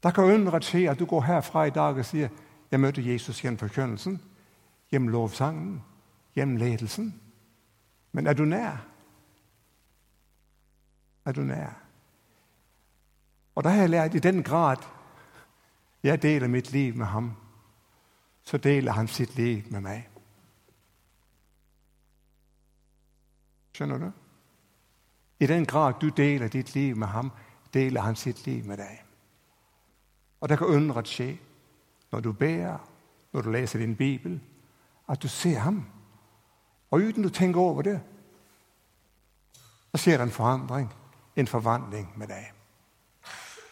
Da 0.02 0.10
kan 0.10 0.24
underet 0.24 0.64
skje 0.64 0.90
at 0.90 0.98
du 0.98 1.04
går 1.06 1.20
herfra 1.20 1.66
i 1.66 1.74
dag 1.74 1.98
og 1.98 2.06
sier 2.06 2.30
jeg 2.70 2.80
møtte 2.80 3.04
Jesus 3.04 3.42
gjennom 3.44 3.58
forkynnelsen, 3.58 4.20
gjennom 4.92 5.12
lovsangen, 5.12 5.82
gjennom 6.36 6.56
ledelsen. 6.56 7.12
Men 8.12 8.26
er 8.26 8.32
du 8.32 8.44
nær? 8.44 8.80
Er 11.24 11.32
du 11.32 11.40
nær? 11.44 11.76
Og 13.54 13.64
da 13.64 13.68
har 13.68 13.84
jeg 13.84 13.90
lært 13.90 14.14
i 14.14 14.24
den 14.24 14.42
grad 14.42 14.80
jeg 16.02 16.22
deler 16.22 16.48
mitt 16.48 16.72
liv 16.72 16.96
med 16.96 17.06
ham, 17.06 17.36
så 18.42 18.58
deler 18.58 18.92
han 18.92 19.08
sitt 19.08 19.36
liv 19.36 19.68
med 19.70 19.80
meg. 19.80 20.08
Skjønner 23.72 23.98
du? 23.98 24.21
I 25.42 25.46
den 25.46 25.66
grad 25.66 25.94
du 26.00 26.08
deler 26.08 26.48
ditt 26.48 26.74
liv 26.74 26.96
med 26.96 27.06
ham, 27.06 27.32
deler 27.74 28.00
han 28.00 28.16
sitt 28.16 28.46
liv 28.46 28.66
med 28.66 28.76
deg. 28.78 29.00
Og 30.40 30.48
det 30.48 30.58
kan 30.58 30.66
undret 30.66 31.08
skje 31.10 31.32
når 32.12 32.20
du 32.20 32.32
ber, 32.32 32.76
når 33.32 33.42
du 33.42 33.50
leser 33.50 33.78
din 33.78 33.96
bibel, 33.96 34.40
at 35.08 35.22
du 35.22 35.28
ser 35.28 35.58
ham. 35.58 35.80
Og 36.90 37.00
uten 37.00 37.22
du 37.22 37.28
tenker 37.28 37.60
over 37.60 37.82
det, 37.82 38.00
så 39.90 39.98
skjer 39.98 40.16
det 40.16 40.28
en 40.28 40.36
forandring, 40.36 40.92
en 41.36 41.50
forvandling 41.50 42.12
med 42.16 42.30
deg. 42.30 42.52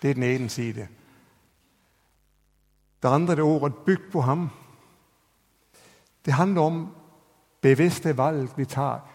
Det 0.03 0.11
er 0.11 0.15
den 0.15 0.27
ene 0.27 0.49
side. 0.49 0.89
Det 3.03 3.09
andre 3.09 3.35
er 3.35 3.43
ordet 3.43 3.75
'bygg 3.75 4.11
på 4.13 4.23
ham'. 4.23 4.49
Det 6.25 6.33
handler 6.33 6.63
om 6.63 6.95
bevisste 7.61 8.17
valg 8.17 8.51
vi 8.57 8.65
tar 8.65 9.07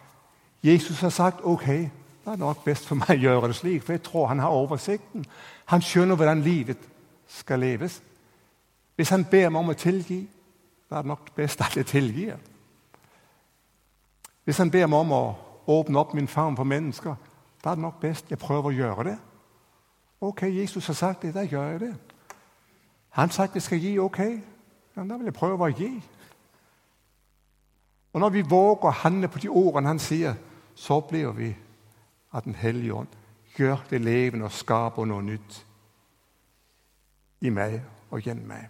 Jesus 0.64 1.02
har 1.02 1.10
sagt 1.10 1.42
ok, 1.44 1.90
det 2.26 2.34
er 2.34 2.42
nok 2.42 2.64
best 2.66 2.88
for 2.90 2.98
meg 2.98 3.12
å 3.14 3.22
gjøre 3.22 3.48
det 3.52 3.56
slik, 3.60 3.84
for 3.86 3.94
jeg 3.94 4.02
tror 4.04 4.32
han 4.32 4.42
har 4.42 4.54
oversikten. 4.54 5.26
Han 5.70 5.82
skjønner 5.82 6.18
hvordan 6.18 6.42
livet 6.42 6.82
skal 7.30 7.60
leves. 7.62 8.00
Hvis 8.96 9.12
han 9.14 9.26
ber 9.30 9.52
meg 9.52 9.62
om 9.62 9.70
å 9.70 9.78
tilgi, 9.78 10.24
da 10.90 10.98
er 10.98 11.06
det 11.06 11.12
nok 11.12 11.30
best 11.36 11.62
at 11.62 11.78
jeg 11.78 11.86
tilgir. 11.86 12.40
Hvis 14.46 14.58
han 14.58 14.72
ber 14.72 14.88
meg 14.88 15.00
om 15.06 15.14
å 15.14 15.24
åpne 15.76 16.02
opp 16.02 16.14
min 16.18 16.30
favn 16.30 16.58
for 16.58 16.66
mennesker, 16.66 17.16
da 17.64 17.72
er 17.72 17.78
det 17.78 17.86
nok 17.86 18.02
best 18.02 18.34
jeg 18.34 18.42
prøver 18.42 18.72
å 18.72 18.78
gjøre 18.80 19.08
det. 19.12 19.16
Ok, 20.26 20.44
Jesus 20.50 20.88
har 20.88 20.98
sagt 20.98 21.22
det, 21.22 21.34
da 21.36 21.44
gjør 21.46 21.72
jeg 21.72 21.80
det. 21.80 21.94
Han 23.20 23.30
har 23.30 23.34
sagt 23.34 23.56
jeg 23.56 23.66
skal 23.66 23.82
gi. 23.82 24.00
Ok, 24.00 24.20
ja, 24.96 25.04
da 25.04 25.18
vil 25.18 25.30
jeg 25.30 25.38
prøve 25.38 25.70
å 25.70 25.78
gi. 25.78 25.92
Og 28.14 28.22
Når 28.22 28.30
vi 28.30 28.42
våger 28.50 28.90
å 28.90 29.00
handle 29.04 29.28
på 29.28 29.40
de 29.44 29.50
ordene 29.50 29.92
han 29.92 30.00
sier, 30.00 30.34
så 30.76 31.02
blir 31.04 31.34
vi 31.36 31.52
at 32.36 32.46
Den 32.46 32.56
hellige 32.56 32.94
ånd 32.94 33.08
gjør 33.58 33.86
det 33.90 34.02
levende 34.02 34.46
og 34.46 34.52
skaper 34.52 35.06
noe 35.06 35.24
nytt 35.24 35.62
i 37.42 37.50
meg 37.50 37.80
og 38.12 38.22
gjennom 38.22 38.48
meg. 38.48 38.68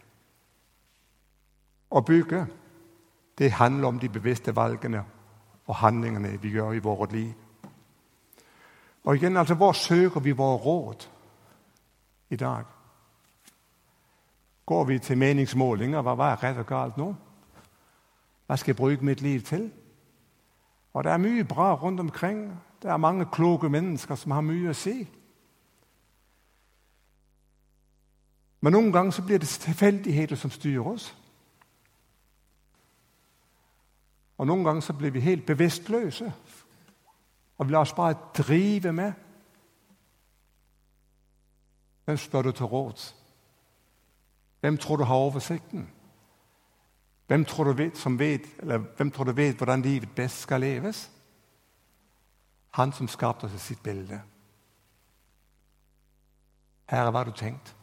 Å 1.90 2.02
bygge, 2.02 2.46
det 3.38 3.52
handler 3.58 3.88
om 3.88 4.00
de 4.00 4.10
bevisste 4.10 4.56
valgene 4.56 5.04
og 5.66 5.76
handlingene 5.76 6.38
vi 6.42 6.54
gjør 6.54 6.78
i 6.78 6.84
vårt 6.84 7.12
liv. 7.12 7.34
Og 9.04 9.16
igjen, 9.16 9.38
altså, 9.38 9.56
Hvor 9.56 9.72
søker 9.72 10.20
vi 10.20 10.32
våre 10.32 10.58
råd? 10.58 11.08
i 12.30 12.36
dag? 12.36 12.64
Går 14.66 14.84
vi 14.84 15.00
til 15.00 15.18
meningsmålinger? 15.18 16.02
Hva 16.02 16.32
er 16.32 16.44
rett 16.44 16.58
og 16.58 16.66
galt 16.66 16.98
nå? 16.98 17.12
Hva 18.46 18.58
skal 18.58 18.74
jeg 18.74 18.78
bruke 18.78 19.06
mitt 19.06 19.22
liv 19.22 19.42
til? 19.46 19.70
Og 20.94 21.04
det 21.04 21.12
er 21.12 21.22
mye 21.22 21.44
bra 21.44 21.74
rundt 21.76 22.00
omkring. 22.00 22.48
Det 22.86 22.92
er 22.94 23.02
mange 23.02 23.26
kloke 23.34 23.70
mennesker 23.70 24.16
som 24.16 24.36
har 24.36 24.44
mye 24.46 24.70
å 24.70 24.78
si. 24.78 25.00
Men 28.62 28.76
noen 28.78 28.92
ganger 28.94 29.16
så 29.16 29.24
blir 29.26 29.42
det 29.42 29.50
tilfeldigheter 29.50 30.38
som 30.38 30.54
styrer 30.54 30.92
oss. 30.92 31.08
Og 34.38 34.46
noen 34.46 34.62
ganger 34.68 34.86
så 34.86 34.94
blir 34.94 35.16
vi 35.16 35.26
helt 35.26 35.48
bevisstløse 35.50 36.30
og 37.58 37.68
vi 37.68 37.72
lar 37.72 37.88
oss 37.88 37.94
bare 37.94 38.16
drive 38.38 38.94
med. 38.94 39.14
Hvem 42.06 42.18
spør 42.18 42.42
du 42.42 42.52
til 42.52 42.66
råds? 42.66 43.16
Hvem 44.60 44.78
tror 44.78 44.96
du 44.96 45.04
har 45.04 45.16
oversikten? 45.16 45.90
Hvem 47.28 47.46
tror 47.46 47.64
du 47.64 47.74
vet, 47.74 48.20
vet, 48.20 48.42
hvem 48.98 49.12
tror 49.12 49.24
du 49.24 49.32
vet 49.32 49.58
hvordan 49.58 49.82
livet 49.82 50.10
best 50.16 50.42
skal 50.42 50.62
leves? 50.62 51.12
Han 52.76 52.92
som 52.94 53.08
skapte 53.08 53.48
oss 53.48 53.56
i 53.56 53.62
sitt 53.62 53.84
bilde. 53.84 54.20
Herre, 56.92 57.12
hva 57.12 57.24
har 57.24 57.32
du 57.32 57.36
tenkt? 57.36 57.76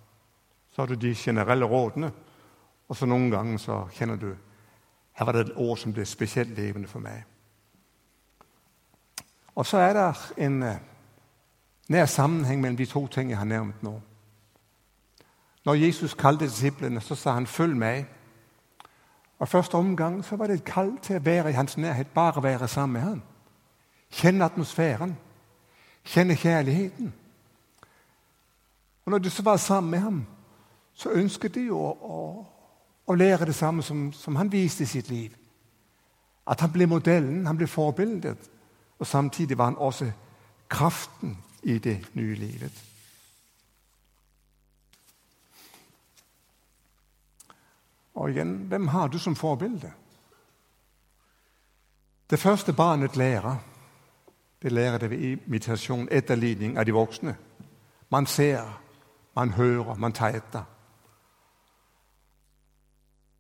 Så 0.73 0.83
har 0.83 0.87
du 0.91 0.95
de 0.95 1.15
generelle 1.15 1.67
rådene, 1.69 2.13
og 2.89 2.97
så 2.97 3.07
noen 3.09 3.31
ganger 3.33 3.61
så 3.61 3.85
kjenner 3.93 4.21
du 4.21 4.33
her 5.13 5.25
var 5.25 5.33
det 5.33 5.41
et 5.41 5.57
ord 5.57 5.77
som 5.77 5.93
ble 5.93 6.05
spesielt 6.09 6.57
levende 6.57 6.89
for 6.89 7.01
meg. 7.05 7.25
Og 9.55 9.67
så 9.67 9.79
er 9.85 9.93
det 9.93 10.47
en 10.47 10.63
uh, 10.63 10.77
nær 11.93 12.07
sammenheng 12.07 12.61
mellom 12.61 12.77
de 12.77 12.87
to 12.87 13.07
ting 13.07 13.31
jeg 13.31 13.39
har 13.39 13.49
nevnt 13.49 13.83
nå. 13.83 13.99
Når 15.65 15.75
Jesus 15.75 16.15
kalte 16.15 16.49
disiplene, 16.49 17.01
så 17.01 17.15
sa 17.15 17.33
han 17.33 17.47
'følg 17.47 17.77
meg'. 17.77 18.07
Og 19.39 19.49
Første 19.49 19.75
omgang 19.75 20.25
så 20.25 20.37
var 20.37 20.47
det 20.47 20.55
et 20.55 20.65
kall 20.65 20.99
til 21.03 21.17
å 21.17 21.25
være 21.25 21.51
i 21.51 21.53
hans 21.53 21.77
nærhet, 21.77 22.07
bare 22.15 22.43
være 22.43 22.69
sammen 22.69 22.93
med 22.93 23.01
ham. 23.01 23.23
Kjenne 24.13 24.45
atmosfæren, 24.45 25.17
kjenne 26.05 26.37
kjærligheten. 26.37 27.15
Og 29.05 29.11
Når 29.11 29.19
du 29.19 29.31
så 29.31 29.43
var 29.43 29.57
sammen 29.57 29.91
med 29.91 29.99
ham, 29.99 30.27
så 30.95 31.11
ønsket 31.11 31.55
de 31.55 31.61
jo 31.61 31.79
å, 31.79 31.93
å, 32.03 32.47
å 33.07 33.15
lære 33.15 33.49
det 33.49 33.55
samme 33.55 33.83
som, 33.83 34.13
som, 34.13 34.37
han 34.37 34.53
viste 34.53 34.85
i 34.85 34.87
sitt 34.87 35.09
liv. 35.09 35.33
At 36.47 36.61
han 36.61 36.73
ble 36.73 36.87
modellen, 36.87 37.47
han 37.47 37.57
ble 37.57 37.67
forbildet. 37.67 38.51
Og 38.99 39.07
samtidig 39.07 39.59
var 39.59 39.73
han 39.73 39.77
også 39.77 40.11
kraften 40.69 41.37
i 41.63 41.79
det 41.79 41.99
nye 42.13 42.35
livet. 42.35 42.83
Og 48.15 48.31
igjen, 48.31 48.55
hvem 48.69 48.89
har 48.89 49.09
du 49.09 49.19
som 49.19 49.37
forbilde? 49.37 49.93
Det 52.31 52.39
første 52.39 52.73
barnet 52.73 53.17
lærer, 53.17 53.57
det 54.63 54.73
lærer 54.73 54.99
det 54.99 55.11
ved 55.11 55.19
imitasjon, 55.19 56.09
etterligning 56.11 56.79
av 56.79 56.87
de 56.87 56.95
voksne. 56.95 57.35
Man 58.11 58.27
ser, 58.27 58.81
man 59.37 59.51
hører, 59.51 59.95
man 59.95 60.13
tar 60.13 60.37
etter. 60.37 60.63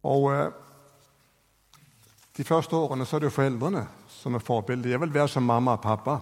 Og 0.02 0.32
eh, 0.32 0.50
De 2.37 2.44
første 2.44 2.76
årene 2.76 3.04
så 3.06 3.16
er 3.16 3.20
det 3.20 3.28
jo 3.28 3.35
foreldrene 3.37 3.82
som 4.08 4.35
er 4.35 4.40
forbildet. 4.40 4.90
Jeg 4.90 5.00
vil 5.00 5.14
være 5.14 5.28
som 5.28 5.42
mamma 5.42 5.74
og 5.76 5.82
pappa. 5.82 6.16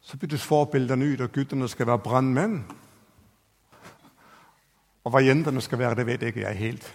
Så 0.00 0.16
byttes 0.16 0.42
forbildene 0.42 1.04
ut, 1.04 1.20
og 1.20 1.32
guttene 1.32 1.68
skal 1.68 1.86
være 1.86 1.98
brannmenn. 1.98 2.62
Og 5.04 5.12
hva 5.12 5.20
jentene 5.20 5.60
skal 5.60 5.78
være, 5.78 5.94
det 5.94 6.06
vet 6.06 6.22
ikke 6.22 6.40
jeg 6.40 6.56
helt. 6.56 6.88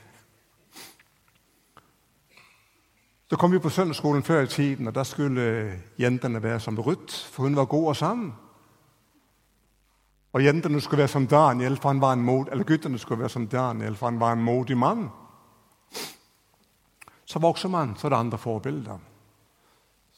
Så 3.33 3.37
kom 3.37 3.51
vi 3.51 3.59
på 3.59 3.69
søndagsskolen 3.69 4.23
før 4.23 4.41
i 4.41 4.47
tiden, 4.47 4.87
og 4.87 4.95
der 4.95 5.03
skulle 5.03 5.81
jentene 5.99 6.43
være 6.43 6.59
som 6.59 6.79
Ruth, 6.79 7.31
for 7.31 7.43
hun 7.43 7.55
var 7.55 7.65
god 7.65 7.87
og 7.87 7.95
sann. 7.95 8.33
Og 10.33 10.43
jentene 10.45 10.81
skulle 10.81 10.97
være 10.97 11.07
som 11.07 11.27
Daniel, 11.27 11.77
for 11.77 11.89
han 11.89 12.01
var 12.01 12.13
en 12.13 12.21
mod, 12.21 12.45
eller 12.51 12.63
guttene 12.63 12.99
skulle 12.99 13.19
være 13.19 13.29
som 13.29 13.47
Daniel, 13.47 13.95
for 13.95 14.05
han 14.05 14.19
var 14.19 14.33
en 14.33 14.43
modig 14.43 14.77
mann. 14.77 15.09
Så 17.25 17.39
vokser 17.39 17.69
man, 17.69 17.95
så 17.95 18.07
er 18.07 18.09
det 18.09 18.17
andre 18.17 18.37
forbilder. 18.37 18.97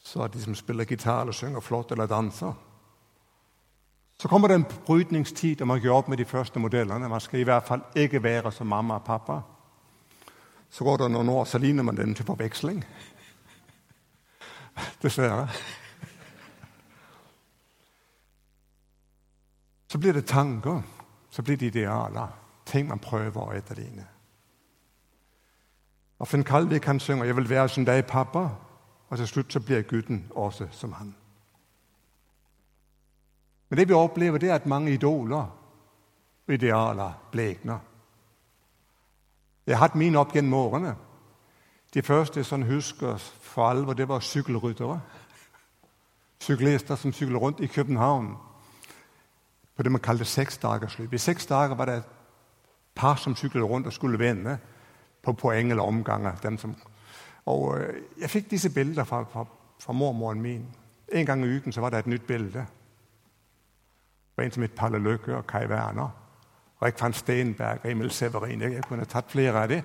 Så 0.02 0.22
er 0.22 0.26
det 0.26 0.34
de 0.34 0.42
som 0.42 0.54
spiller 0.54 0.84
gitar 0.84 1.20
eller 1.20 1.32
synger 1.32 1.60
flott 1.60 1.92
eller 1.92 2.06
danser. 2.06 2.52
Så 4.20 4.28
kommer 4.28 4.48
det 4.48 4.54
en 4.54 4.70
brytningstid, 4.86 5.60
og 5.60 5.66
man 5.66 5.80
gjør 5.80 5.92
opp 5.92 6.08
med 6.08 6.18
de 6.18 6.24
første 6.24 6.58
modellene. 6.58 7.08
Man 7.08 7.20
skal 7.20 7.40
i 7.40 7.48
hvert 7.48 7.64
fall 7.64 7.80
ikke 7.94 8.22
være 8.22 8.52
som 8.52 8.66
mamma 8.66 8.94
og 8.94 9.04
pappa. 9.04 9.40
Så 10.70 10.84
går 10.84 10.96
det 10.96 11.10
noen 11.10 11.28
år, 11.28 11.44
så 11.44 11.58
ligner 11.58 11.82
man 11.82 11.96
den 11.96 12.14
til 12.14 12.26
forveksling. 12.26 12.84
Dessverre. 15.02 15.48
Så 19.88 19.98
blir 19.98 20.12
det 20.12 20.26
tanker, 20.26 20.82
så 21.30 21.42
blir 21.42 21.56
det 21.56 21.66
idealer, 21.66 22.28
ting 22.66 22.88
man 22.88 22.98
prøver 22.98 23.40
å 23.40 23.54
etterligne. 23.56 24.06
Og 26.18 26.28
Finn 26.28 26.44
Kalvik 26.44 26.84
han 26.84 27.00
synger 27.00 27.24
'Jeg 27.24 27.36
vil 27.36 27.50
være 27.50 27.68
som 27.68 27.84
deg, 27.84 28.06
pappa', 28.06 28.50
og 29.08 29.16
til 29.16 29.26
slutt 29.26 29.52
så 29.52 29.60
blir 29.60 29.82
gutten 29.82 30.26
også 30.34 30.68
som 30.72 30.92
han. 30.92 31.14
Men 33.68 33.78
det 33.78 33.88
vi 33.88 33.94
opplever, 33.94 34.38
det 34.38 34.50
er 34.50 34.54
at 34.54 34.66
mange 34.66 34.92
idoler 34.92 35.46
og 36.46 36.54
idealer 36.54 37.12
blekner. 37.32 37.78
Jeg 39.66 39.76
har 39.76 39.88
hatt 39.88 39.98
mine 39.98 40.18
opp 40.18 40.34
gjennom 40.34 40.54
årene. 40.54 40.94
De 41.94 42.02
første 42.02 42.40
jeg 42.40 42.46
sånn 42.46 42.66
husker 42.68 43.18
for 43.18 43.70
alvor, 43.70 43.94
det 43.94 44.08
var 44.08 44.22
sykkelryttere. 44.22 44.98
Syklister 46.42 46.98
som 47.00 47.12
sykler 47.12 47.40
rundt 47.42 47.60
i 47.60 47.70
København 47.70 48.34
på 49.76 49.82
det 49.82 49.92
man 49.92 50.00
kalte 50.00 50.24
seksdagersløp. 50.24 51.12
I 51.12 51.18
seks 51.18 51.46
dager 51.46 51.74
var 51.76 51.90
det 51.90 51.96
et 51.96 52.12
par 52.94 53.16
som 53.20 53.36
syklet 53.36 53.64
rundt 53.64 53.86
og 53.86 53.92
skulle 53.92 54.18
vende 54.18 54.58
på 55.22 55.32
poeng 55.32 55.70
eller 55.70 55.82
omganger. 55.82 56.56
Som, 56.58 56.76
og 57.46 57.78
øh, 57.78 58.02
Jeg 58.20 58.30
fikk 58.30 58.50
disse 58.50 58.70
bilder 58.70 59.04
fra, 59.04 59.24
fra, 59.32 59.44
fra 59.80 59.92
mormoren 59.92 60.42
min. 60.42 60.66
En 61.12 61.26
gang 61.26 61.44
i 61.44 61.56
uken 61.56 61.72
så 61.72 61.80
var 61.80 61.90
det 61.90 61.98
et 61.98 62.06
nytt 62.06 62.26
bilde 62.26 62.66
var 64.36 64.44
en 64.44 64.50
som 64.50 64.62
het 64.62 64.76
Palle 64.76 64.98
Løkke 64.98 65.36
og 65.36 65.46
Kai 65.46 65.66
Werner. 65.66 66.08
Og 66.80 66.86
jeg 66.86 66.98
fant 66.98 67.16
Steinberg 67.16 67.84
og 67.84 67.90
Emil 67.90 68.10
Severin. 68.10 68.62
Jeg 68.62 68.84
kunne 68.84 69.08
tatt 69.08 69.30
flere 69.32 69.62
av 69.62 69.68
dem. 69.68 69.82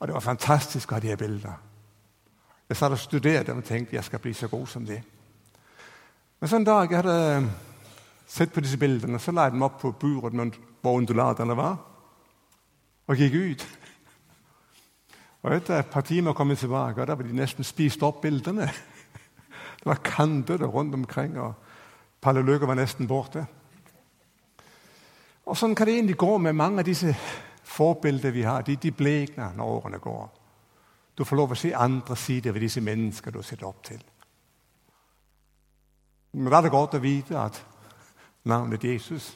Og 0.00 0.08
det 0.08 0.14
var 0.14 0.24
fantastisk 0.24 0.92
å 0.92 0.98
ha 0.98 1.00
de 1.04 1.16
bildene. 1.16 1.56
Jeg 2.68 2.78
satt 2.78 2.94
og 2.94 3.00
studerte 3.02 3.52
og 3.52 3.64
tenkte 3.66 3.96
jeg 3.96 4.06
skal 4.06 4.22
bli 4.22 4.32
så 4.36 4.48
god 4.48 4.66
som 4.70 4.84
det. 4.86 5.00
Men 6.40 6.48
så 6.48 6.56
en 6.56 6.64
dag 6.64 6.92
jeg 6.92 7.02
hadde 7.02 7.48
sett 8.30 8.52
på 8.54 8.62
disse 8.62 8.78
bildene, 8.78 9.18
så 9.18 9.34
la 9.34 9.48
jeg 9.48 9.56
dem 9.56 9.64
opp 9.66 9.80
på 9.82 9.90
buret 9.98 10.36
hvor 10.80 10.96
undulatene 10.96 11.56
var, 11.58 11.80
og 13.10 13.18
gikk 13.18 13.34
ut. 13.34 13.64
Og 15.42 15.54
Etter 15.56 15.80
et 15.80 15.90
par 15.90 16.04
timer 16.06 16.36
kom 16.36 16.52
jeg 16.52 16.62
tilbake, 16.62 17.00
og 17.00 17.08
da 17.08 17.16
var 17.16 17.26
de 17.26 17.36
nesten 17.36 17.66
spist 17.66 18.02
opp 18.06 18.22
bildene. 18.22 18.70
Det 19.80 19.88
var 19.88 20.02
kantete 20.04 20.68
rundt 20.68 20.94
omkring, 20.94 21.38
og 21.40 21.54
Palle 22.20 22.42
Løkke 22.44 22.68
var 22.68 22.76
nesten 22.76 23.08
borte. 23.08 23.46
Og 25.50 25.56
Sånn 25.58 25.74
kan 25.74 25.88
det 25.88 25.96
egentlig 25.96 26.18
gå 26.20 26.36
med 26.38 26.54
mange 26.54 26.84
av 26.84 26.86
disse 26.86 27.10
forbildene 27.66 28.34
vi 28.34 28.44
har. 28.46 28.62
De, 28.62 28.76
de 28.78 28.92
blekner 28.94 29.56
når 29.58 29.72
årene 29.80 29.98
går. 29.98 30.28
Du 31.18 31.24
får 31.26 31.36
lov 31.36 31.54
å 31.54 31.58
se 31.58 31.72
andre 31.74 32.16
sider 32.16 32.54
ved 32.54 32.62
disse 32.62 32.80
mennesker 32.80 33.34
du 33.34 33.40
har 33.40 33.48
sett 33.48 33.64
opp 33.66 33.82
til. 33.88 33.98
Men 36.38 36.52
da 36.52 36.60
er 36.60 36.68
det 36.68 36.72
godt 36.72 36.94
å 36.94 37.02
vite 37.02 37.34
at 37.34 37.58
navnet 38.46 38.86
Jesus 38.86 39.32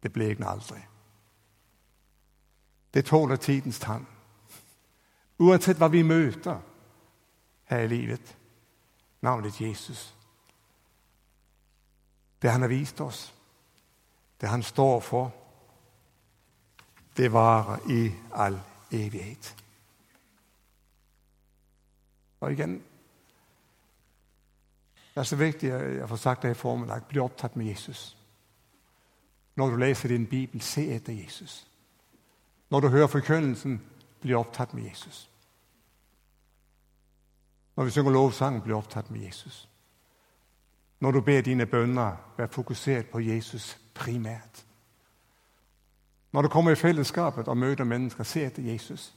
det 0.00 0.12
blekner 0.12 0.54
aldri. 0.54 0.80
Det 2.94 3.04
tåler 3.04 3.36
tidens 3.36 3.78
tann. 3.80 4.08
Uansett 5.40 5.80
hva 5.80 5.92
vi 5.92 6.02
møter 6.06 6.58
her 7.68 7.84
i 7.84 7.92
livet. 7.92 8.34
Navnet 9.20 9.60
Jesus. 9.60 10.14
Det 12.40 12.52
han 12.52 12.64
har 12.64 12.72
vist 12.72 13.00
oss 13.04 13.26
det 14.44 14.50
han 14.50 14.62
står 14.62 15.00
for, 15.00 15.32
det 17.16 17.32
varer 17.32 17.78
i 17.90 18.12
all 18.32 18.58
evighet. 18.92 19.56
Og 22.40 22.52
igjen 22.52 22.82
Det 25.14 25.20
er 25.20 25.24
så 25.24 25.36
viktig 25.36 25.68
jeg 25.68 26.08
får 26.08 26.16
sagt 26.16 26.42
det 26.42 26.50
i 26.50 26.54
formiddag. 26.54 27.04
Bli 27.08 27.18
opptatt 27.18 27.56
med 27.56 27.66
Jesus. 27.66 28.16
Når 29.56 29.70
du 29.70 29.76
leser 29.76 30.08
din 30.08 30.26
bibel, 30.26 30.60
se 30.60 30.94
etter 30.94 31.12
Jesus. 31.12 31.66
Når 32.70 32.80
du 32.80 32.88
hører 32.88 33.06
forkynnelsen, 33.06 33.80
bli 34.20 34.34
opptatt 34.34 34.74
med 34.74 34.82
Jesus. 34.82 35.30
Når 37.76 37.84
vi 37.84 37.90
synger 37.90 38.10
lovsangen, 38.10 38.62
bli 38.62 38.72
opptatt 38.72 39.10
med 39.10 39.20
Jesus. 39.20 39.68
når 41.00 41.10
du 41.10 41.20
ber 41.20 41.40
dine 41.40 41.66
bønner, 41.66 42.16
vær 42.36 42.46
fokusert 42.46 43.06
på 43.06 43.20
Jesus 43.20 43.83
primært. 43.94 44.64
Når 46.32 46.42
du 46.42 46.48
kommer 46.48 46.70
i 46.70 46.74
fellesskapet 46.74 47.48
og 47.48 47.56
møter 47.56 47.84
mennesker, 47.84 48.24
se 48.24 48.44
etter 48.46 48.62
Jesus. 48.62 49.14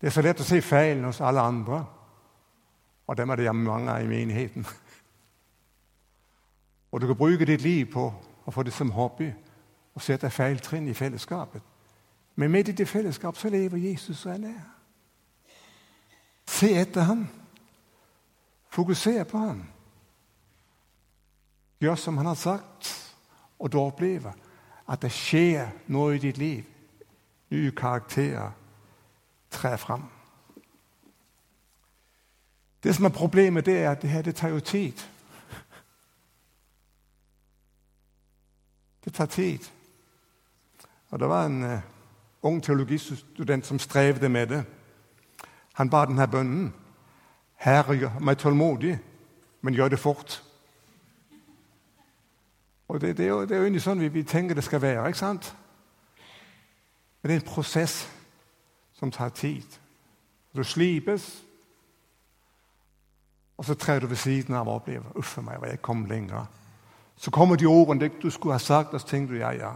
Det 0.00 0.06
er 0.06 0.10
så 0.10 0.22
lett 0.22 0.40
å 0.40 0.44
se 0.44 0.62
feilen 0.62 1.04
hos 1.04 1.20
alle 1.20 1.40
andre, 1.40 1.84
og 3.06 3.16
dem 3.16 3.30
er 3.30 3.36
det 3.36 3.54
mange 3.54 3.92
av 3.92 4.02
i 4.02 4.08
menigheten. 4.08 4.66
Og 6.90 7.00
du 7.00 7.06
kan 7.06 7.16
bruke 7.16 7.46
ditt 7.46 7.62
liv 7.62 7.86
på 7.92 8.08
å 8.46 8.50
få 8.50 8.62
det 8.62 8.72
som 8.74 8.90
hobby 8.90 9.30
og 9.94 10.02
sette 10.02 10.30
feiltrinn 10.30 10.88
i 10.88 10.94
fellesskapet. 10.94 11.62
Men 12.34 12.50
midt 12.50 12.68
i 12.68 12.72
det 12.72 12.88
fellesskap 12.88 13.36
så 13.36 13.48
lever 13.48 13.78
Jesus 13.78 14.26
og 14.26 14.32
han 14.32 14.44
er. 14.44 14.62
Se 16.46 16.72
etter 16.80 17.06
ham. 17.06 17.28
Fokuser 18.70 19.24
på 19.24 19.38
ham. 19.38 19.62
Gjør 21.80 21.94
som 21.94 22.16
han 22.16 22.26
har 22.26 22.34
sagt, 22.34 22.90
og 23.58 23.72
du 23.72 23.78
opplever 23.80 24.32
at 24.90 25.02
det 25.02 25.12
skjer 25.12 25.70
noe 25.88 26.16
i 26.16 26.22
ditt 26.22 26.38
liv. 26.38 26.64
Nye 27.50 27.70
karakterer 27.76 28.50
trer 29.50 29.76
fram. 29.76 30.04
Det 32.82 32.94
som 32.94 33.04
er 33.04 33.14
problemet, 33.14 33.66
det 33.66 33.78
er 33.78 33.90
at 33.90 34.02
det 34.02 34.10
her 34.10 34.22
det 34.22 34.36
tar 34.36 34.48
jo 34.48 34.60
tid. 34.60 35.00
Det 39.04 39.14
tar 39.14 39.26
tid. 39.26 39.70
Og 41.10 41.18
Det 41.18 41.28
var 41.28 41.46
en 41.46 41.62
uh, 41.64 41.80
ung 42.42 42.62
teologistudent 42.62 43.66
som 43.66 43.78
strevde 43.78 44.28
med 44.28 44.46
det. 44.46 44.64
Han 45.72 45.90
ba 45.90 46.04
denne 46.04 46.28
bønnen. 46.28 46.74
Herre, 47.56 48.12
meg 48.20 48.38
tålmodig, 48.38 48.98
men 49.60 49.74
gjør 49.74 49.88
det 49.88 49.98
fort. 49.98 50.42
Og 52.90 53.00
Det, 53.00 53.16
det, 53.16 53.24
er, 53.24 53.28
jo, 53.28 53.40
det 53.40 53.50
er 53.50 53.56
jo 53.56 53.62
egentlig 53.68 53.82
sånn 53.84 54.00
vi, 54.02 54.08
vi, 54.10 54.22
tenker 54.26 54.56
det 54.58 54.64
skal 54.66 54.82
være. 54.82 55.06
ikke 55.06 55.18
sant? 55.18 55.52
Men 57.22 57.30
det 57.30 57.36
er 57.36 57.40
en 57.40 57.46
prosess 57.46 58.00
som 58.98 59.12
tar 59.14 59.28
tid. 59.30 59.76
Du 60.56 60.64
slipes, 60.66 61.28
og 63.56 63.64
så 63.64 63.76
trer 63.78 64.00
du 64.00 64.08
ved 64.10 64.18
siden 64.18 64.56
av 64.58 64.66
og 64.68 64.80
opplever 64.80 65.18
uff 65.20 65.36
meg, 65.38 65.60
var 65.60 65.70
jeg 65.70 65.82
kom 65.86 66.02
lenger. 66.10 66.48
Så 67.16 67.30
kommer 67.30 67.56
de 67.56 67.68
ordene 67.70 68.08
du 68.22 68.30
skulle 68.30 68.56
ha 68.56 68.58
sagt, 68.58 68.94
og 68.94 69.00
så 69.00 69.06
tenker 69.06 69.34
du 69.34 69.38
ja, 69.38 69.52
ja. 69.54 69.70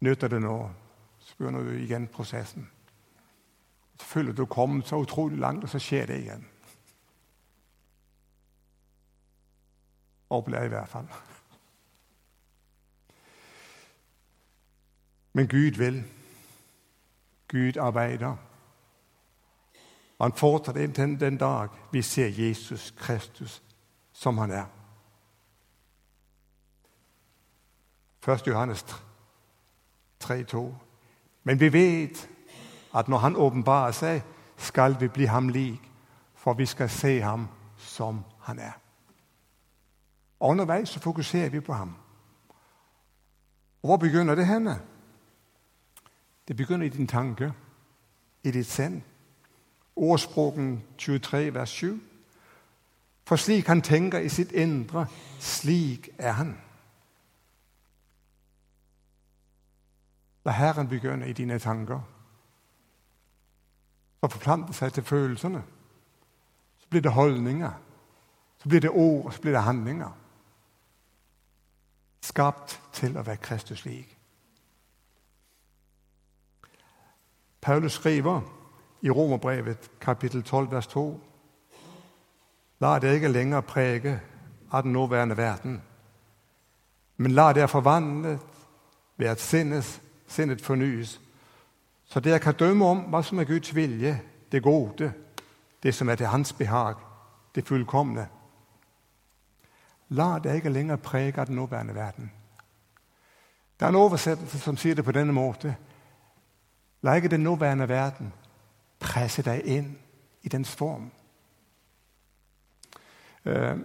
Nytter 0.00 0.28
det 0.28 0.42
nå? 0.44 0.54
Så 1.18 1.34
begynner 1.38 1.66
du 1.66 1.72
igjen 1.80 2.06
prosessen. 2.06 2.68
Så 3.98 4.06
føler 4.06 4.32
du 4.32 4.44
kommet 4.46 4.86
så 4.86 5.02
utrolig 5.02 5.38
langt, 5.38 5.64
og 5.64 5.68
så 5.68 5.82
skjer 5.82 6.06
det 6.06 6.20
igjen. 6.20 6.46
Opplever 10.30 10.62
jeg 10.62 10.70
i 10.70 10.76
hvert 10.76 10.94
fall. 10.94 11.10
Men 15.32 15.48
Gud 15.48 15.78
vil. 15.78 16.04
Gud 17.48 17.76
arbeider. 17.76 18.36
Han 20.20 20.32
fortsetter 20.32 20.82
inntil 20.82 21.20
den 21.20 21.36
dag 21.36 21.68
vi 21.92 22.02
ser 22.02 22.28
Jesus 22.28 22.94
Kristus 22.98 23.62
som 24.12 24.38
han 24.38 24.50
er. 24.50 24.66
1. 28.28 28.46
Johannes 28.46 28.84
3,2. 30.24 30.74
Men 31.44 31.60
vi 31.60 31.72
vet 31.72 32.28
at 32.94 33.08
når 33.08 33.18
han 33.18 33.36
åpenbarer 33.36 33.92
seg, 33.92 34.22
skal 34.56 35.00
vi 35.00 35.08
bli 35.08 35.24
ham 35.24 35.48
lik, 35.48 35.80
for 36.34 36.52
vi 36.52 36.66
skal 36.66 36.90
se 36.90 37.20
ham 37.20 37.48
som 37.76 38.24
han 38.40 38.58
er. 38.58 38.72
Og 40.40 40.50
Underveis 40.50 40.88
så 40.88 41.00
fokuserer 41.00 41.48
vi 41.48 41.60
på 41.60 41.72
ham. 41.72 41.94
Og 43.82 43.88
Hvor 43.88 43.96
begynner 43.96 44.34
det 44.34 44.46
henne? 44.46 44.80
Det 46.50 46.56
begynner 46.56 46.86
i 46.86 46.88
din 46.88 47.06
tanke, 47.06 47.52
i 48.42 48.50
ditt 48.50 48.66
sinn. 48.66 49.04
Ordspråken 49.96 50.82
23, 50.98 51.54
vers 51.54 51.68
7. 51.68 52.00
For 53.24 53.36
slik 53.36 53.66
han 53.66 53.82
tenker 53.82 54.18
i 54.18 54.28
sitt 54.28 54.52
indre, 54.52 55.06
slik 55.38 56.08
er 56.18 56.32
han. 56.32 56.56
La 60.44 60.50
Herren 60.50 60.88
begynne 60.88 61.28
i 61.28 61.32
dine 61.32 61.58
tanker. 61.58 62.00
Så 64.20 64.28
forplanter 64.28 64.72
seg 64.72 64.92
til 64.92 65.02
følelsene. 65.02 65.62
Så 66.78 66.86
blir 66.90 67.00
det 67.00 67.12
holdninger. 67.12 67.72
Så 68.58 68.68
blir 68.68 68.80
det 68.80 68.90
ord, 68.90 69.32
så 69.32 69.40
blir 69.40 69.52
det 69.52 69.62
handlinger. 69.62 70.10
Skapt 72.20 72.80
til 72.92 73.14
å 73.18 73.22
være 73.22 73.36
Kristus 73.36 73.84
lik. 73.84 74.19
Paulus 77.60 77.92
skriver 77.92 78.40
i 79.00 79.10
Romerbrevet 79.10 79.90
kapittel 80.00 80.42
12, 80.42 80.70
vers 80.70 80.86
2.: 80.86 81.20
La 82.80 82.98
det 82.98 83.14
ikke 83.14 83.28
lenger 83.28 83.60
prege 83.60 84.20
av 84.72 84.82
den 84.82 84.92
nåværende 84.92 85.36
verden, 85.36 85.82
men 87.16 87.32
la 87.32 87.52
det 87.52 87.70
forvandlet 87.70 88.38
ved 89.16 89.26
at 89.26 89.40
sinnet, 89.40 90.02
sinnet 90.26 90.60
fornyes, 90.60 91.20
så 92.04 92.20
dere 92.20 92.38
kan 92.38 92.54
dømme 92.54 92.86
om 92.86 92.98
hva 92.98 93.22
som 93.22 93.38
er 93.38 93.44
Guds 93.44 93.74
vilje, 93.74 94.20
det 94.52 94.62
gode, 94.62 95.12
det 95.82 95.94
som 95.94 96.08
er 96.08 96.14
til 96.14 96.26
Hans 96.26 96.52
behag, 96.52 96.94
det 97.54 97.68
fullkomne. 97.68 98.28
La 100.08 100.38
det 100.38 100.54
ikke 100.54 100.68
lenger 100.68 100.96
prege 100.96 101.40
av 101.40 101.46
den 101.46 101.54
nåværende 101.54 101.94
verden. 101.94 102.32
Det 103.80 103.86
er 103.86 103.88
en 103.88 103.96
oversettelse 103.96 104.58
som 104.58 104.76
sier 104.76 104.94
det 104.94 105.04
på 105.04 105.12
denne 105.12 105.32
måte. 105.32 105.76
La 107.02 107.14
ikke 107.14 107.28
den 107.28 107.40
nåværende 107.40 107.88
verden 107.88 108.32
presse 109.00 109.42
deg 109.42 109.64
inn 109.64 109.98
i 110.42 110.48
dens 110.48 110.70
form. 110.76 111.10
Eh, 113.44 113.76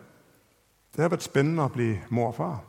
det 0.95 1.03
har 1.03 1.11
vært 1.11 1.23
spennende 1.23 1.63
å 1.63 1.71
bli 1.71 1.93
morfar. 2.09 2.59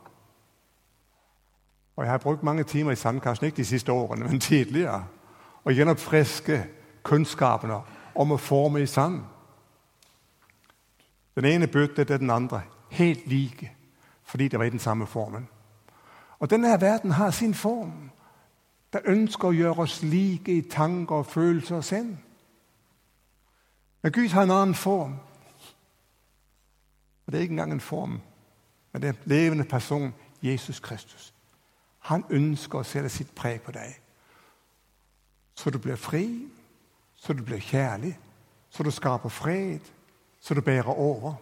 Og 1.95 2.03
jeg 2.03 2.11
har 2.11 2.21
brukt 2.21 2.43
mange 2.43 2.63
timer 2.63 2.91
i 2.91 2.99
sandkassen, 2.99 3.45
ikke 3.45 3.57
de 3.57 3.65
siste 3.65 3.91
årene, 3.91 4.27
men 4.27 4.39
tidligere, 4.39 5.03
og 5.63 5.73
gjenoppfriske 5.73 6.59
kunnskapene 7.03 7.79
om 8.15 8.31
å 8.31 8.37
forme 8.37 8.81
i 8.81 8.85
sand. 8.85 9.21
Den 11.35 11.45
ene 11.45 11.67
bøtta 11.67 12.01
etter 12.01 12.21
den 12.21 12.29
andre, 12.29 12.61
helt 12.89 13.27
like, 13.27 13.71
fordi 14.23 14.47
det 14.47 14.59
var 14.59 14.65
i 14.65 14.69
den 14.69 14.79
samme 14.79 15.07
formen. 15.07 15.47
Og 16.39 16.49
denne 16.49 16.81
verden 16.81 17.11
har 17.11 17.31
sin 17.31 17.53
form 17.53 18.11
der 18.97 19.11
ønsker 19.11 19.51
å 19.51 19.53
gjøre 19.53 19.83
oss 19.85 20.01
like 20.01 20.51
i 20.51 20.61
tanker, 20.61 21.21
og 21.21 21.25
følelser 21.25 21.75
og 21.75 21.83
sinn. 21.85 22.17
Men 24.01 24.11
Gud 24.11 24.29
har 24.33 24.43
en 24.43 24.51
annen 24.51 24.75
form. 24.75 25.19
Og 27.25 27.31
Det 27.31 27.37
er 27.37 27.41
ikke 27.41 27.51
engang 27.51 27.71
en 27.71 27.79
form, 27.79 28.21
men 28.91 29.01
det 29.01 29.07
er 29.07 29.13
en 29.13 29.19
levende 29.25 29.63
person, 29.63 30.13
Jesus 30.41 30.79
Kristus. 30.79 31.33
Han 31.99 32.23
ønsker 32.29 32.79
å 32.79 32.83
sette 32.87 33.09
sitt 33.09 33.35
preg 33.35 33.61
på 33.61 33.71
deg. 33.71 33.99
Så 35.55 35.69
du 35.69 35.77
blir 35.77 35.95
fri, 35.95 36.47
så 37.15 37.33
du 37.33 37.43
blir 37.43 37.59
kjærlig, 37.59 38.17
så 38.69 38.83
du 38.83 38.91
skaper 38.91 39.29
fred, 39.29 39.79
så 40.39 40.53
du 40.53 40.61
bærer 40.61 40.99
over. 40.99 41.35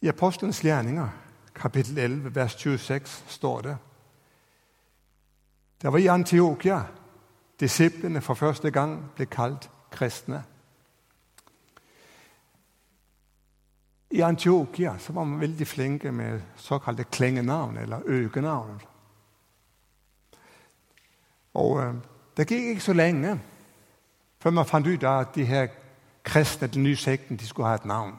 I 0.00 0.08
apostelens 0.08 0.60
gjerninger 0.60 1.23
kapittel 1.54 1.98
11, 1.98 2.34
vers 2.34 2.56
26, 2.56 3.24
står 3.28 3.60
det. 3.60 3.76
Det 5.82 5.92
var 5.92 5.98
i 5.98 6.06
Antiokia 6.06 6.82
disiplene 7.60 8.20
for 8.20 8.34
første 8.34 8.70
gang 8.70 8.98
ble 9.16 9.26
kalt 9.26 9.70
kristne. 9.90 10.42
I 14.10 14.20
Antiokia 14.20 14.94
var 15.08 15.24
man 15.24 15.40
veldig 15.40 15.66
flinke 15.66 16.12
med 16.12 16.40
såkalte 16.56 17.04
klengenavn, 17.04 17.76
eller 17.76 18.00
økenavn. 18.04 18.80
Og 21.54 21.82
øh, 21.82 21.94
Det 22.36 22.48
gikk 22.48 22.64
ikke 22.64 22.80
så 22.80 22.92
lenge 22.92 23.40
før 24.38 24.50
man 24.50 24.66
fant 24.66 24.86
ut 24.86 25.04
at 25.04 25.34
de 25.34 25.44
her 25.44 25.66
kristne, 26.24 26.68
den 26.68 26.82
nye 26.82 26.96
sekten, 26.96 27.36
de 27.36 27.46
skulle 27.46 27.68
ha 27.68 27.74
et 27.74 27.84
navn. 27.84 28.14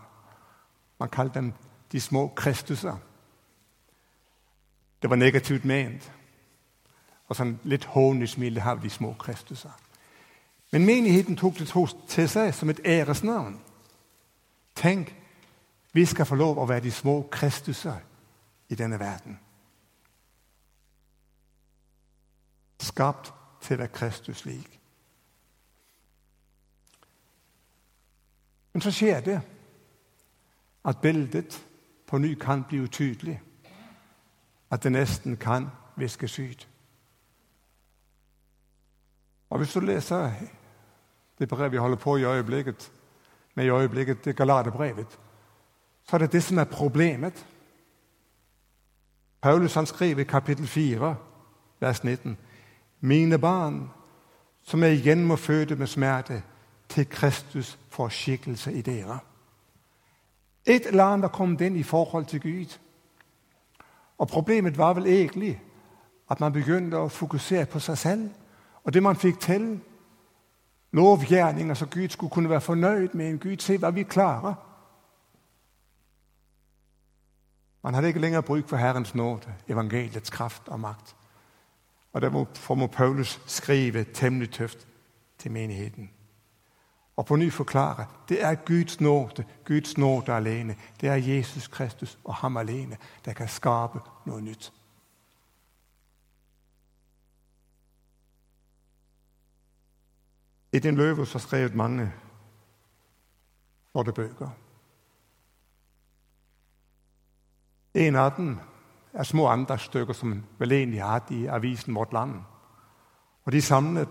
Man 0.99 1.09
kalte 1.09 1.39
dem 1.39 1.53
de 1.91 2.01
små 2.01 2.27
Kristuser. 2.35 2.97
Det 5.05 5.09
var 5.09 5.15
negativt 5.15 5.65
ment. 5.65 6.11
Og 7.29 7.37
sånn 7.37 7.59
litt 7.69 7.83
hånlig 7.93 8.31
smil 8.31 8.55
har 8.65 8.79
de 8.81 8.89
små 8.89 9.11
Kristusene. 9.21 9.75
Men 10.73 10.87
menigheten 10.87 11.37
tok 11.37 11.59
det 11.59 11.67
til 12.09 12.25
seg 12.29 12.49
som 12.57 12.73
et 12.73 12.81
æresnavn. 12.81 13.59
Tenk, 14.75 15.13
vi 15.93 16.07
skal 16.09 16.25
få 16.25 16.39
lov 16.41 16.57
å 16.57 16.65
være 16.65 16.87
de 16.87 16.91
små 16.91 17.19
Kristuser 17.29 18.01
i 18.69 18.75
denne 18.75 18.97
verden. 18.99 19.37
Skapt 22.81 23.29
til 23.61 23.77
å 23.77 23.83
være 23.85 23.93
Kristus 23.93 24.45
lik. 24.49 24.79
Men 28.73 28.81
så 28.81 28.89
skjer 28.89 29.21
det 29.21 29.41
at 30.81 31.01
bildet 31.01 31.61
på 32.09 32.17
ny 32.17 32.33
kan 32.33 32.65
bli 32.65 32.81
utydelig. 32.81 33.43
At 34.75 34.83
det 34.83 34.91
nesten 34.91 35.37
kan 35.37 35.67
viskes 35.95 36.39
ut. 36.39 36.67
Og 39.49 39.57
Hvis 39.57 39.73
du 39.73 39.79
leser 39.79 40.31
det 41.39 41.49
brevet 41.49 41.71
vi 41.71 41.77
holder 41.77 41.97
på 41.97 42.17
i 42.17 42.23
øyeblikket, 42.23 42.91
med 43.55 43.65
i 43.65 43.69
øyeblikket 43.69 44.25
det 44.25 44.35
Galaterbrevet, 44.35 45.19
så 46.03 46.15
er 46.15 46.17
det 46.17 46.31
det 46.31 46.43
som 46.43 46.57
er 46.57 46.63
problemet. 46.63 47.47
Paulus 49.41 49.73
han 49.73 49.85
skriver 49.85 50.19
i 50.19 50.23
kapittel 50.23 50.67
4, 50.67 51.15
vers 51.79 52.03
19.: 52.03 52.37
Mine 52.99 53.39
barn, 53.39 53.89
som 54.63 54.83
jeg 54.83 54.93
igjen 54.93 55.25
må 55.25 55.35
føde 55.35 55.75
med 55.75 55.87
smerte, 55.87 56.43
til 56.89 57.09
Kristus 57.09 57.79
får 57.89 58.09
skikkelse 58.09 58.73
i 58.73 58.81
dere. 58.81 59.19
Et 60.65 60.85
eller 60.85 61.03
annet 61.03 61.23
er 61.23 61.27
kommet 61.27 61.61
inn 61.61 61.75
i 61.75 61.83
forhold 61.83 62.25
til 62.25 62.41
Gud. 62.41 62.84
Og 64.17 64.27
Problemet 64.27 64.77
var 64.77 64.93
vel 64.93 65.05
egentlig 65.05 65.61
at 66.31 66.39
man 66.39 66.53
begynte 66.53 66.97
å 66.97 67.11
fokusere 67.11 67.65
på 67.65 67.79
seg 67.79 67.97
selv. 67.97 68.29
Og 68.83 68.93
det 68.93 69.03
man 69.03 69.15
fikk 69.15 69.39
til, 69.41 69.79
lovgjerninger 70.91 71.73
så 71.73 71.85
Gud 71.85 72.09
skulle 72.09 72.29
kunne 72.29 72.49
være 72.49 72.61
fornøyd 72.61 73.13
med 73.13 73.29
en 73.29 73.39
Gud. 73.39 73.57
Se 73.61 73.77
hva 73.77 73.91
vi 73.91 74.03
klarer. 74.03 74.55
Man 77.83 77.93
hadde 77.93 78.07
ikke 78.07 78.19
lenger 78.19 78.41
bruk 78.41 78.67
for 78.67 78.77
Herrens 78.77 79.15
nåde, 79.15 79.53
evangeliets 79.67 80.29
kraft 80.29 80.67
og 80.67 80.79
makt. 80.79 81.15
Og 82.13 82.21
Derfor 82.21 82.75
må 82.75 82.87
Paulus 82.87 83.41
skrive 83.45 84.03
temmelig 84.03 84.51
tøft 84.51 84.87
til 85.37 85.51
menigheten. 85.51 86.09
Og 87.15 87.25
på 87.25 87.35
ny 87.35 87.51
forklare 87.51 88.05
det 88.29 88.43
er 88.43 88.55
Guds 88.55 89.01
nåde, 89.01 89.45
Guds 89.65 89.97
nåde 89.97 90.33
alene. 90.33 90.75
Det 91.01 91.09
er 91.09 91.15
Jesus 91.15 91.67
Kristus 91.67 92.17
og 92.23 92.35
ham 92.35 92.57
alene 92.57 92.97
der 93.25 93.33
kan 93.33 93.47
skape 93.47 93.99
noe 94.25 94.41
nytt. 94.41 94.73
I 100.73 100.79
den 100.79 100.95
Løvus 100.95 101.31
har 101.31 101.39
skrevet 101.39 101.75
mange 101.75 102.11
flotte 103.91 104.11
bøker. 104.11 104.49
En 107.93 108.15
av 108.15 108.33
dem 108.35 108.59
er 109.13 109.23
små 109.23 109.47
andagsstykker 109.47 110.13
som 110.13 110.43
vel 110.59 110.71
egentlig 110.71 110.99
har 111.01 111.13
hatt 111.13 111.31
i 111.31 111.45
avisen 111.47 111.95
Vårt 111.95 112.13
Land. 112.13 112.41
Og 113.45 113.51
De 113.51 113.61
samlet, 113.61 114.09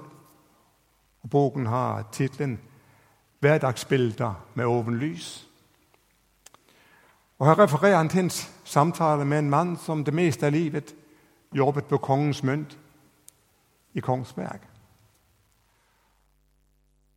og 1.22 1.30
boken 1.30 1.66
har 1.66 2.08
tittelen 2.12 2.60
'Hverdagsbilder 3.44 4.34
med 4.54 4.66
åpen 4.66 4.98
lys'. 4.98 5.46
Og 7.38 7.46
Her 7.46 7.58
refererer 7.58 7.96
han 7.96 8.08
til 8.08 8.20
en 8.20 8.30
samtale 8.64 9.24
med 9.24 9.38
en 9.38 9.50
mann 9.50 9.76
som 9.76 10.04
det 10.04 10.14
meste 10.14 10.46
av 10.46 10.52
livet 10.52 10.94
jobbet 11.54 11.84
på 11.84 11.98
Kongens 11.98 12.42
Mynt 12.42 12.78
i 13.94 14.00
Kongsberg. 14.00 14.60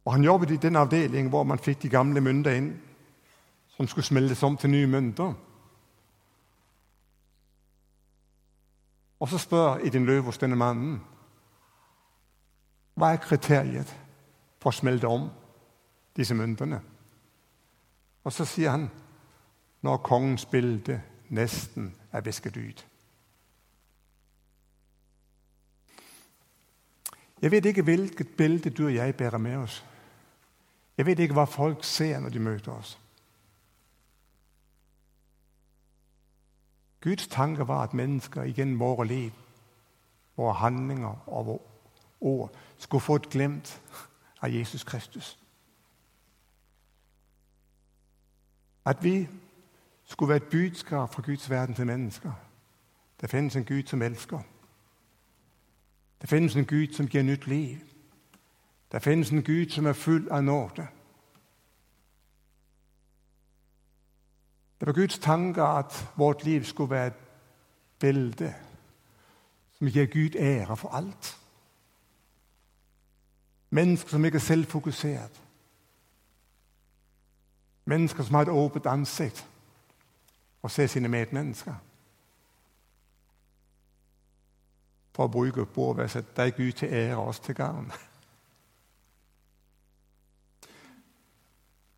Og 0.05 0.13
Han 0.13 0.23
jobbet 0.23 0.51
i 0.51 0.55
den 0.55 0.75
avdelingen 0.75 1.29
hvor 1.29 1.43
man 1.43 1.59
fikk 1.59 1.81
de 1.81 1.89
gamle 1.89 2.21
mynter 2.21 2.51
inn, 2.51 2.81
som 3.67 3.87
skulle 3.87 4.05
smeltes 4.05 4.43
om 4.43 4.57
til 4.57 4.69
nye 4.69 4.87
mynter. 4.87 5.33
Og 9.19 9.29
så 9.29 9.37
spør 9.37 9.77
Idin 9.77 10.05
Løvås 10.05 10.37
denne 10.37 10.55
mannen 10.55 11.01
hva 12.95 13.13
er 13.13 13.17
kriteriet 13.21 13.95
for 14.59 14.69
å 14.69 14.73
smelte 14.75 15.07
om 15.07 15.29
disse 16.17 16.35
myntene. 16.35 16.81
Og 18.23 18.33
så 18.33 18.45
sier 18.45 18.73
han 18.73 18.89
når 19.81 19.97
kongens 20.03 20.45
bilde 20.45 21.01
nesten 21.29 21.93
er 22.11 22.21
visket 22.25 22.57
ut. 22.57 22.85
Jeg 27.41 27.51
vet 27.51 27.65
ikke 27.65 27.81
hvilket 27.81 28.27
bilde 28.37 28.69
du 28.69 28.85
og 28.85 28.95
jeg 28.95 29.15
bærer 29.15 29.37
med 29.37 29.57
oss. 29.57 29.85
Jeg 30.97 31.05
vet 31.05 31.19
ikke 31.19 31.33
hva 31.37 31.45
folk 31.45 31.83
ser 31.83 32.19
når 32.19 32.29
de 32.29 32.39
møter 32.39 32.71
oss. 32.71 32.97
Guds 37.01 37.27
tanke 37.27 37.67
var 37.67 37.83
at 37.83 37.93
mennesker 37.93 38.43
gjennom 38.43 38.79
våre 38.79 39.07
liv, 39.07 39.31
våre 40.35 40.53
handlinger 40.53 41.23
og 41.27 41.45
våre 41.45 41.59
ord 42.19 42.55
skulle 42.77 43.01
få 43.01 43.15
et 43.15 43.29
glimt 43.29 43.81
av 44.41 44.49
Jesus 44.49 44.83
Kristus. 44.83 45.37
At 48.87 49.03
vi 49.03 49.27
skulle 50.03 50.29
være 50.29 50.37
et 50.37 50.51
budskap 50.51 51.13
fra 51.13 51.21
Guds 51.21 51.49
verden 51.49 51.75
til 51.75 51.85
mennesker. 51.85 52.31
Det 53.21 53.29
finnes 53.29 53.55
en 53.55 53.65
Gud 53.65 53.83
som 53.83 54.01
elsker. 54.01 54.39
Det 56.21 56.29
finnes 56.29 56.55
en 56.55 56.65
Gud 56.65 56.93
som 56.93 57.07
gir 57.07 57.21
nytt 57.21 57.47
liv. 57.47 57.77
Det 58.91 59.03
finnes 59.03 59.29
en 59.29 59.43
Gud 59.43 59.69
som 59.69 59.85
er 59.85 59.93
full 59.93 60.29
av 60.31 60.43
nåde. 60.43 60.87
Det 64.79 64.87
var 64.87 64.93
Guds 64.93 65.19
tanke 65.19 65.61
at 65.61 66.07
vårt 66.15 66.43
liv 66.43 66.63
skulle 66.63 66.89
være 66.89 67.07
et 67.07 67.13
bilde 67.99 68.55
som 69.77 69.87
gir 69.87 70.05
Gud 70.05 70.35
ære 70.35 70.77
for 70.77 70.89
alt. 70.89 71.37
Mennesker 73.69 74.09
som 74.09 74.25
ikke 74.25 74.35
er 74.35 74.39
selvfokusert. 74.39 75.41
Mennesker 77.87 78.23
som 78.23 78.35
har 78.35 78.41
et 78.47 78.51
åpent 78.51 78.85
ansikt 78.85 79.45
og 80.61 80.71
ser 80.71 80.89
sine 80.91 81.07
medmennesker. 81.07 81.75
For 85.15 85.25
å 85.25 85.31
bruke 85.31 85.63
bordverset 85.65 86.33
deg 86.37 86.51
Gud 86.57 86.75
til 86.81 86.91
ære 86.93 87.15
og 87.15 87.31
oss 87.31 87.39
til 87.39 87.55
gavn. 87.55 87.87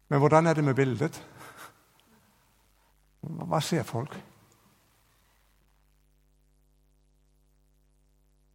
Men 0.10 0.20
hvordan 0.20 0.48
er 0.48 0.54
det 0.54 0.64
med 0.64 0.78
bildet? 0.78 1.18
Hva 3.22 3.60
ser 3.62 3.84
folk? 3.84 4.14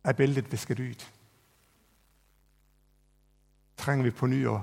Er 0.05 0.13
bildet 0.13 0.53
visket 0.53 0.81
ut? 0.81 1.05
Trenger 3.77 4.05
vi 4.05 4.15
på 4.15 4.31
ny 4.31 4.41
å 4.49 4.61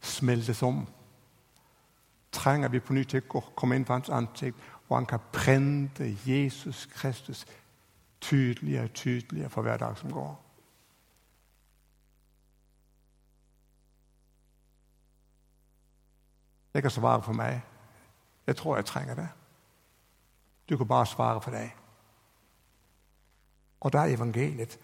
smeltes 0.00 0.62
om? 0.62 0.86
Trenger 2.38 2.68
vi 2.68 2.80
på 2.80 2.92
ny 2.92 3.02
til 3.04 3.22
å 3.34 3.40
komme 3.58 3.76
inn 3.76 3.84
på 3.84 3.96
hans 3.96 4.10
ansikt, 4.14 4.58
og 4.88 4.96
han 4.96 5.06
kan 5.06 5.24
prente 5.32 6.06
Jesus 6.26 6.86
Kristus 6.86 7.46
tydeligere 8.20 8.84
og 8.84 8.94
tydeligere 8.94 9.50
for 9.50 9.62
hver 9.62 9.76
dag 9.76 9.98
som 9.98 10.12
går. 10.12 10.36
Det 16.74 16.82
kan 16.82 16.90
svare 16.90 17.22
for 17.22 17.32
meg. 17.32 17.60
Jeg 18.46 18.56
tror 18.56 18.76
jeg 18.76 18.84
trenger 18.84 19.14
det. 19.14 19.28
Du 20.68 20.76
kan 20.76 20.88
bare 20.88 21.06
svare 21.06 21.42
for 21.42 21.50
deg. 21.50 21.74
Og 23.80 23.92
da 23.92 23.98
er 23.98 24.14
evangeliet. 24.14 24.78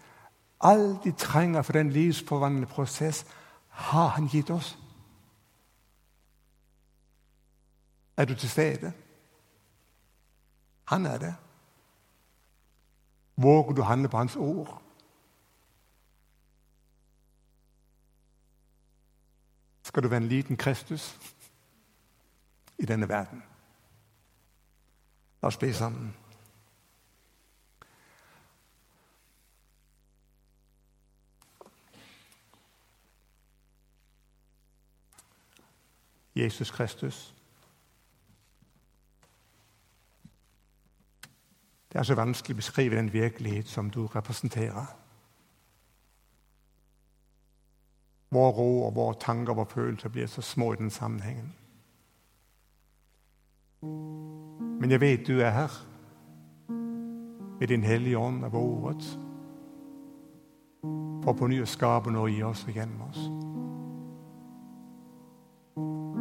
Alt 0.61 1.03
de 1.03 1.11
trenger 1.11 1.61
for 1.61 1.73
den 1.73 1.89
livsforvandlende 1.89 2.67
prosess, 2.67 3.25
har 3.69 4.07
han 4.07 4.27
gitt 4.27 4.49
oss. 4.49 4.77
Er 8.17 8.25
du 8.25 8.35
til 8.35 8.49
stede? 8.49 8.93
Han 10.87 11.05
er 11.05 11.17
det. 11.17 11.35
Våger 13.35 13.73
du 13.73 13.81
handle 13.81 14.09
på 14.09 14.17
hans 14.17 14.35
ord? 14.35 14.81
Skal 19.83 20.03
du 20.03 20.07
være 20.07 20.17
en 20.17 20.27
liten 20.27 20.57
Kristus 20.57 21.19
i 22.77 22.85
denne 22.85 23.09
verden? 23.09 23.43
La 25.41 25.47
oss 25.47 25.57
be 25.57 25.73
sammen. 25.73 26.15
Jesus 36.35 36.71
Kristus. 36.71 37.35
Det 41.95 41.99
er 42.01 42.03
så 42.03 42.15
vanskelig 42.19 42.57
å 42.57 42.59
beskrive 42.59 42.97
den 42.97 43.07
virkelighet 43.13 43.69
som 43.71 43.87
du 43.89 44.01
representerer. 44.11 44.85
Vår 48.35 48.51
ro 48.51 48.83
og 48.83 48.95
våre 48.95 49.15
tanker 49.19 49.53
og 49.53 49.61
våre 49.61 49.71
følelser 49.71 50.11
blir 50.11 50.27
så 50.27 50.41
små 50.41 50.73
i 50.73 50.75
den 50.75 50.89
sammenhengen. 50.91 51.53
Men 54.81 54.91
jeg 54.91 55.01
vet 55.01 55.23
du 55.27 55.39
er 55.39 55.49
her 55.55 55.71
med 57.59 57.67
Din 57.67 57.83
Hellige 57.83 58.17
Ånd 58.17 58.43
og 58.43 58.55
ordet 58.55 59.19
for 61.23 61.31
på 61.31 61.47
ny 61.47 61.61
å 61.63 61.65
skape 61.77 62.11
noe 62.11 62.27
i 62.27 62.43
oss 62.43 62.65
og 62.67 62.75
gjennom 62.75 63.07
oss. 63.07 63.23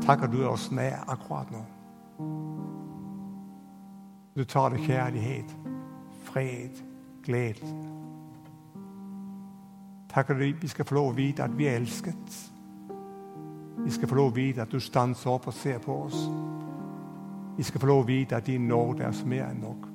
Takk 0.06 0.22
at 0.22 0.30
du 0.30 0.38
er 0.44 0.52
oss 0.54 0.70
nær 0.70 1.02
akkurat 1.10 1.50
nå. 1.50 1.66
Du 4.38 4.44
tar 4.44 4.68
det 4.70 4.86
kjærlighet, 4.86 5.63
fred, 6.35 6.82
glede. 7.22 7.66
Takk 10.09 10.30
at 10.30 10.39
vi 10.39 10.68
skal 10.68 10.85
få 10.85 10.95
lov 10.95 11.12
å 11.12 11.16
vite 11.16 11.45
at 11.45 11.55
vi 11.59 11.66
er 11.70 11.78
elsket. 11.78 12.39
Vi 13.85 13.91
skal 13.91 14.09
få 14.09 14.18
lov 14.18 14.32
å 14.32 14.35
vite 14.35 14.62
at 14.62 14.72
du 14.72 14.80
stanser 14.80 15.30
opp 15.30 15.49
og 15.51 15.55
ser 15.55 15.78
på 15.82 15.97
oss. 16.07 16.28
Vi 17.57 17.62
skal 17.62 17.80
få 17.80 17.87
lov 17.87 18.03
å 18.03 18.09
vite 18.09 18.37
at 18.37 18.47
din 18.47 18.68
nåde 18.68 19.07
er 19.07 19.26
mer 19.26 19.47
enn 19.49 19.62
nok. 19.62 19.91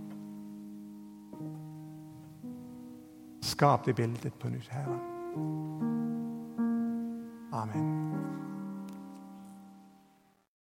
Skap 3.43 3.85
det 3.85 3.95
bildet 3.95 4.39
på 4.39 4.51
nytt, 4.51 4.67
Herre. 4.71 4.99
Amen. 7.51 8.08